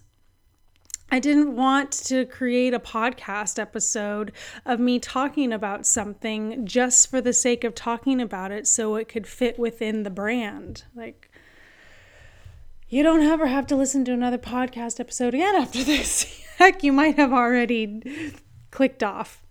I 1.10 1.18
didn't 1.18 1.54
want 1.54 1.92
to 1.92 2.24
create 2.24 2.74
a 2.74 2.80
podcast 2.80 3.58
episode 3.58 4.32
of 4.64 4.80
me 4.80 4.98
talking 4.98 5.52
about 5.52 5.86
something 5.86 6.66
just 6.66 7.08
for 7.08 7.20
the 7.20 7.32
sake 7.32 7.62
of 7.62 7.74
talking 7.74 8.20
about 8.20 8.50
it 8.50 8.66
so 8.66 8.96
it 8.96 9.08
could 9.08 9.26
fit 9.26 9.58
within 9.58 10.02
the 10.02 10.10
brand. 10.10 10.84
Like, 10.94 11.30
you 12.88 13.02
don't 13.02 13.22
ever 13.22 13.46
have 13.46 13.66
to 13.68 13.76
listen 13.76 14.04
to 14.06 14.12
another 14.12 14.38
podcast 14.38 14.98
episode 15.00 15.34
again 15.34 15.54
after 15.54 15.84
this. 15.84 16.24
Heck, 16.58 16.82
you 16.82 16.92
might 16.92 17.16
have 17.16 17.32
already 17.32 18.32
clicked 18.70 19.02
off. 19.02 19.42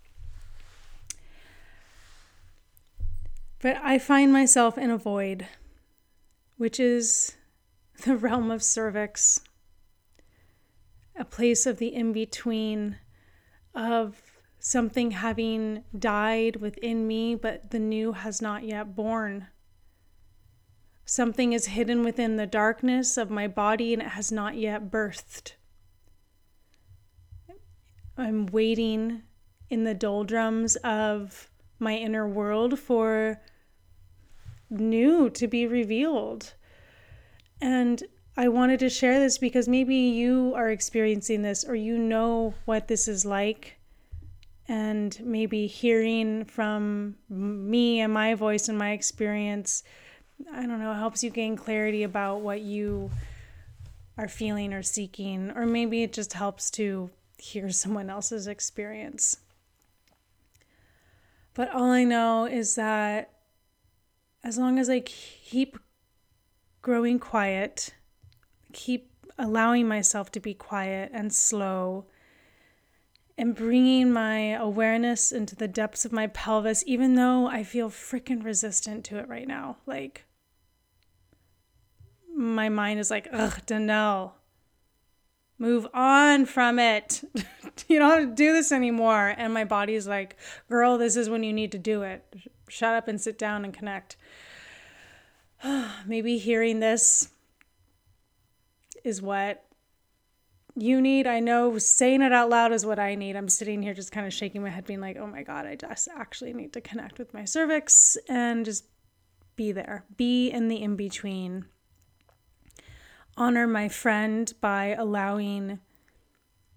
But 3.62 3.78
I 3.82 3.98
find 4.00 4.34
myself 4.34 4.78
in 4.78 4.90
a 4.90 4.98
void, 4.98 5.48
which 6.58 6.80
is 6.80 7.36
the 8.04 8.18
realm 8.18 8.52
of 8.52 8.62
cervix, 8.62 9.40
a 11.16 11.26
place 11.26 11.66
of 11.66 11.78
the 11.78 11.94
in 11.94 12.14
between, 12.14 12.98
of 13.74 14.22
something 14.60 15.12
having 15.12 15.84
died 15.98 16.58
within 16.58 17.08
me, 17.08 17.36
but 17.36 17.72
the 17.72 17.80
new 17.80 18.14
has 18.14 18.42
not 18.42 18.64
yet 18.64 18.96
born. 18.96 19.48
Something 21.06 21.54
is 21.54 21.68
hidden 21.68 22.04
within 22.04 22.38
the 22.38 22.48
darkness 22.48 23.18
of 23.18 23.30
my 23.30 23.48
body 23.48 23.94
and 23.94 24.02
it 24.02 24.10
has 24.10 24.32
not 24.32 24.56
yet 24.56 24.90
birthed. 24.90 25.54
I'm 28.18 28.46
waiting 28.46 29.24
in 29.70 29.84
the 29.84 29.94
doldrums 29.94 30.76
of 30.78 31.50
my 31.80 31.96
inner 31.96 32.28
world 32.28 32.80
for 32.80 33.42
new 34.70 35.30
to 35.32 35.48
be 35.48 35.68
revealed. 35.68 36.54
And 37.60 38.04
I 38.36 38.48
wanted 38.48 38.80
to 38.80 38.90
share 38.90 39.20
this 39.20 39.38
because 39.38 39.68
maybe 39.68 39.96
you 39.96 40.54
are 40.56 40.70
experiencing 40.70 41.44
this 41.44 41.64
or 41.64 41.76
you 41.76 42.00
know 42.00 42.56
what 42.66 42.88
this 42.88 43.08
is 43.08 43.26
like. 43.26 43.78
And 44.68 45.20
maybe 45.24 45.68
hearing 45.68 46.46
from 46.46 47.16
me 47.30 48.00
and 48.00 48.12
my 48.12 48.34
voice 48.34 48.70
and 48.70 48.78
my 48.78 48.92
experience, 48.92 49.84
I 50.52 50.66
don't 50.66 50.80
know, 50.80 50.94
helps 50.94 51.24
you 51.24 51.30
gain 51.30 51.56
clarity 51.56 52.04
about 52.04 52.42
what 52.42 52.62
you 52.62 53.12
are 54.18 54.28
feeling 54.28 54.74
or 54.74 54.82
seeking. 54.82 55.52
Or 55.52 55.68
maybe 55.68 56.02
it 56.02 56.14
just 56.14 56.34
helps 56.34 56.72
to 56.72 57.12
hear 57.38 57.70
someone 57.72 58.10
else's 58.10 58.48
experience. 58.48 59.38
But 61.54 61.70
all 61.72 61.92
I 61.92 62.04
know 62.04 62.46
is 62.46 62.74
that 62.76 63.30
as 64.44 64.58
long 64.58 64.80
as 64.80 64.90
I 64.90 65.02
keep 65.02 65.78
growing 66.82 67.20
quiet, 67.20 67.94
keep 68.74 69.10
allowing 69.38 69.88
myself 69.88 70.32
to 70.32 70.40
be 70.40 70.54
quiet 70.54 71.12
and 71.14 71.34
slow, 71.34 72.06
and 73.38 73.56
bringing 73.56 74.12
my 74.12 74.52
awareness 74.52 75.32
into 75.32 75.56
the 75.56 75.68
depths 75.68 76.06
of 76.06 76.12
my 76.12 76.28
pelvis, 76.28 76.84
even 76.86 77.16
though 77.16 77.48
I 77.48 77.64
feel 77.64 77.90
freaking 77.90 78.44
resistant 78.44 79.06
to 79.06 79.18
it 79.18 79.28
right 79.28 79.48
now. 79.48 79.78
Like, 79.88 80.26
my 82.36 82.70
mind 82.70 83.00
is 83.00 83.10
like, 83.10 83.28
ugh, 83.32 83.60
Danelle, 83.66 84.34
move 85.58 85.88
on 85.94 86.46
from 86.46 86.78
it. 86.78 87.24
you 87.88 88.00
don't 88.00 88.20
have 88.20 88.30
to 88.30 88.36
do 88.36 88.54
this 88.54 88.72
anymore. 88.72 89.34
And 89.36 89.54
my 89.54 89.64
body's 89.64 90.08
like, 90.08 90.38
girl, 90.70 90.98
this 90.98 91.16
is 91.16 91.30
when 91.30 91.44
you 91.44 91.54
need 91.54 91.72
to 91.72 91.80
do 91.80 92.04
it. 92.04 92.24
Shut 92.68 92.94
up 92.94 93.08
and 93.08 93.20
sit 93.20 93.38
down 93.38 93.64
and 93.64 93.74
connect. 93.74 94.16
Maybe 96.06 96.38
hearing 96.38 96.80
this 96.80 97.30
is 99.04 99.22
what 99.22 99.66
you 100.76 101.02
need. 101.02 101.28
I 101.28 101.40
know 101.40 101.78
saying 101.78 102.22
it 102.22 102.32
out 102.32 102.50
loud 102.50 102.72
is 102.72 102.86
what 102.86 103.00
I 103.00 103.16
need. 103.16 103.36
I'm 103.36 103.50
sitting 103.50 103.82
here 103.82 103.94
just 103.94 104.12
kind 104.12 104.26
of 104.26 104.34
shaking 104.34 104.64
my 104.64 104.70
head, 104.70 104.86
being 104.86 105.02
like, 105.02 105.18
oh 105.18 105.28
my 105.28 105.44
God, 105.44 105.66
I 105.66 105.76
just 105.76 106.08
actually 106.08 106.54
need 106.54 106.74
to 106.74 106.82
connect 106.82 107.20
with 107.20 107.34
my 107.34 107.46
cervix 107.46 108.18
and 108.28 108.66
just 108.66 108.86
be 109.56 109.72
there, 109.72 110.06
be 110.18 110.50
in 110.50 110.68
the 110.68 110.82
in 110.82 110.96
between. 110.96 111.66
Honor 113.38 113.68
my 113.68 113.88
friend 113.90 114.54
by 114.62 114.96
allowing 114.98 115.80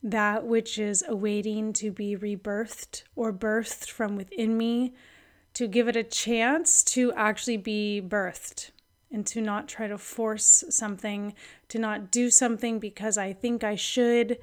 that 0.03 0.47
which 0.47 0.79
is 0.79 1.05
awaiting 1.09 1.73
to 1.73 1.91
be 1.91 2.17
rebirthed 2.17 3.03
or 3.15 3.33
birthed 3.33 3.91
from 3.91 4.17
within 4.17 4.57
me 4.57 4.95
to 5.55 5.67
give 5.67 5.89
it 5.89 5.97
a 5.97 6.03
chance 6.03 6.85
to 6.85 7.13
actually 7.15 7.57
be 7.57 8.03
birthed 8.07 8.71
and 9.11 9.27
to 9.27 9.41
not 9.41 9.69
try 9.69 9.87
to 9.87 9.99
force 9.99 10.65
something, 10.69 11.35
to 11.69 11.79
not 11.79 12.11
do 12.11 12.31
something 12.31 12.79
because 12.79 13.17
I 13.17 13.33
think 13.33 13.63
I 13.63 13.77
should, 13.77 14.39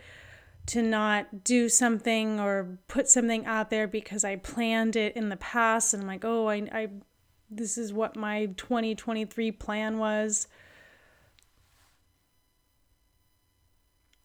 to 0.67 0.81
not 0.81 1.43
do 1.43 1.67
something 1.67 2.39
or 2.39 2.77
put 2.87 3.09
something 3.09 3.45
out 3.45 3.69
there 3.69 3.87
because 3.87 4.23
I 4.23 4.37
planned 4.37 4.95
it 4.95 5.15
in 5.15 5.29
the 5.29 5.37
past 5.37 5.93
and 5.93 6.03
I'm 6.03 6.07
like, 6.07 6.23
oh, 6.23 6.47
I, 6.47 6.67
I 6.71 6.89
this 7.49 7.77
is 7.77 7.93
what 7.93 8.15
my 8.15 8.47
2023 8.57 9.51
plan 9.51 9.97
was. 9.99 10.47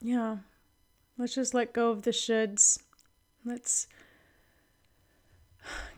Yeah. 0.00 0.38
Let's 1.18 1.34
just 1.34 1.52
let 1.52 1.72
go 1.72 1.90
of 1.90 2.02
the 2.02 2.12
shoulds. 2.12 2.78
Let's 3.44 3.88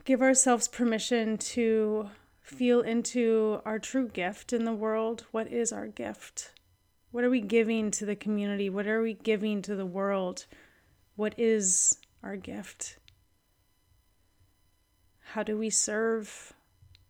give 0.03 0.21
ourselves 0.21 0.67
permission 0.67 1.37
to 1.37 2.09
feel 2.51 2.81
into 2.81 3.61
our 3.65 3.79
true 3.79 4.07
gift 4.07 4.51
in 4.53 4.65
the 4.65 4.73
world. 4.73 5.25
What 5.31 5.47
is 5.47 5.71
our 5.71 5.87
gift? 5.87 6.51
What 7.11 7.23
are 7.23 7.29
we 7.29 7.41
giving 7.41 7.91
to 7.91 8.05
the 8.05 8.15
community? 8.15 8.69
What 8.69 8.87
are 8.87 9.01
we 9.01 9.13
giving 9.13 9.61
to 9.63 9.75
the 9.75 9.85
world? 9.85 10.45
What 11.15 11.33
is 11.37 11.97
our 12.23 12.35
gift? 12.35 12.97
How 15.19 15.43
do 15.43 15.57
we 15.57 15.69
serve 15.69 16.53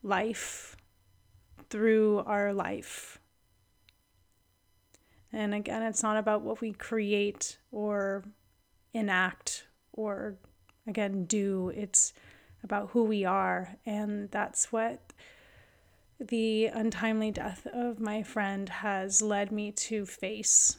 life 0.03 0.77
through 1.69 2.19
our 2.19 2.53
life? 2.53 3.19
And 5.33 5.53
again, 5.53 5.81
it's 5.81 6.03
not 6.03 6.17
about 6.17 6.41
what 6.41 6.61
we 6.61 6.73
create 6.73 7.57
or 7.71 8.23
enact 8.93 9.65
or, 9.93 10.35
again, 10.85 11.25
do. 11.25 11.71
It's 11.75 12.13
about 12.63 12.89
who 12.91 13.03
we 13.03 13.25
are. 13.25 13.77
And 13.85 14.29
that's 14.29 14.71
what 14.71 15.10
the 16.27 16.67
untimely 16.67 17.31
death 17.31 17.65
of 17.73 17.99
my 17.99 18.21
friend 18.21 18.69
has 18.69 19.21
led 19.21 19.51
me 19.51 19.71
to 19.71 20.05
face. 20.05 20.77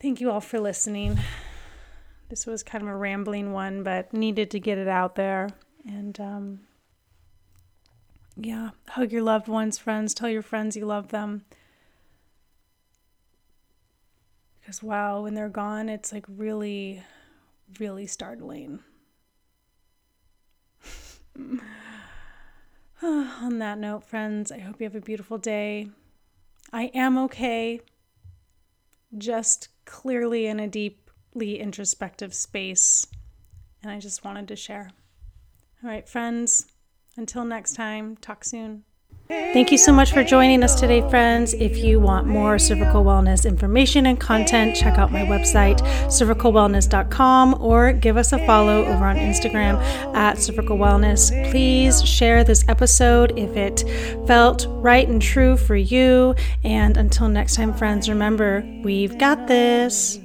Thank 0.00 0.20
you 0.20 0.30
all 0.30 0.40
for 0.40 0.58
listening. 0.60 1.18
This 2.30 2.46
was 2.46 2.62
kind 2.62 2.82
of 2.82 2.88
a 2.88 2.96
rambling 2.96 3.52
one, 3.52 3.82
but 3.82 4.12
needed 4.12 4.50
to 4.52 4.60
get 4.60 4.78
it 4.78 4.88
out 4.88 5.14
there. 5.14 5.50
And 5.86 6.18
um, 6.18 6.60
yeah, 8.36 8.70
hug 8.88 9.12
your 9.12 9.22
loved 9.22 9.46
ones, 9.46 9.78
friends. 9.78 10.14
Tell 10.14 10.28
your 10.28 10.42
friends 10.42 10.76
you 10.76 10.86
love 10.86 11.08
them. 11.08 11.44
Because 14.60 14.82
wow, 14.82 15.22
when 15.22 15.34
they're 15.34 15.48
gone, 15.50 15.90
it's 15.90 16.12
like 16.12 16.24
really 16.28 17.02
really 17.78 18.06
startling. 18.06 18.80
On 23.02 23.58
that 23.58 23.78
note, 23.78 24.04
friends, 24.04 24.52
I 24.52 24.58
hope 24.60 24.80
you 24.80 24.84
have 24.84 24.94
a 24.94 25.00
beautiful 25.00 25.38
day. 25.38 25.88
I 26.72 26.90
am 26.94 27.18
okay, 27.18 27.80
just 29.16 29.68
clearly 29.84 30.46
in 30.46 30.58
a 30.60 30.68
deeply 30.68 31.58
introspective 31.60 32.34
space, 32.34 33.06
and 33.82 33.90
I 33.92 33.98
just 33.98 34.24
wanted 34.24 34.48
to 34.48 34.56
share. 34.56 34.90
All 35.82 35.90
right, 35.90 36.08
friends, 36.08 36.66
until 37.16 37.44
next 37.44 37.74
time, 37.74 38.16
talk 38.16 38.44
soon. 38.44 38.84
Thank 39.26 39.72
you 39.72 39.78
so 39.78 39.90
much 39.90 40.12
for 40.12 40.22
joining 40.22 40.62
us 40.62 40.78
today, 40.78 41.00
friends. 41.08 41.54
If 41.54 41.78
you 41.78 41.98
want 41.98 42.26
more 42.26 42.58
cervical 42.58 43.02
wellness 43.04 43.46
information 43.46 44.04
and 44.04 44.20
content, 44.20 44.76
check 44.76 44.98
out 44.98 45.12
my 45.12 45.22
website, 45.22 45.78
cervicalwellness.com, 46.08 47.62
or 47.62 47.92
give 47.92 48.18
us 48.18 48.32
a 48.32 48.46
follow 48.46 48.84
over 48.84 49.04
on 49.04 49.16
Instagram 49.16 49.76
at 50.14 50.38
cervical 50.38 50.76
wellness. 50.76 51.30
Please 51.50 52.04
share 52.04 52.44
this 52.44 52.66
episode 52.68 53.38
if 53.38 53.56
it 53.56 53.84
felt 54.26 54.66
right 54.68 55.08
and 55.08 55.22
true 55.22 55.56
for 55.56 55.76
you. 55.76 56.34
And 56.62 56.98
until 56.98 57.28
next 57.28 57.54
time, 57.54 57.72
friends, 57.72 58.10
remember, 58.10 58.62
we've 58.82 59.16
got 59.16 59.46
this. 59.46 60.18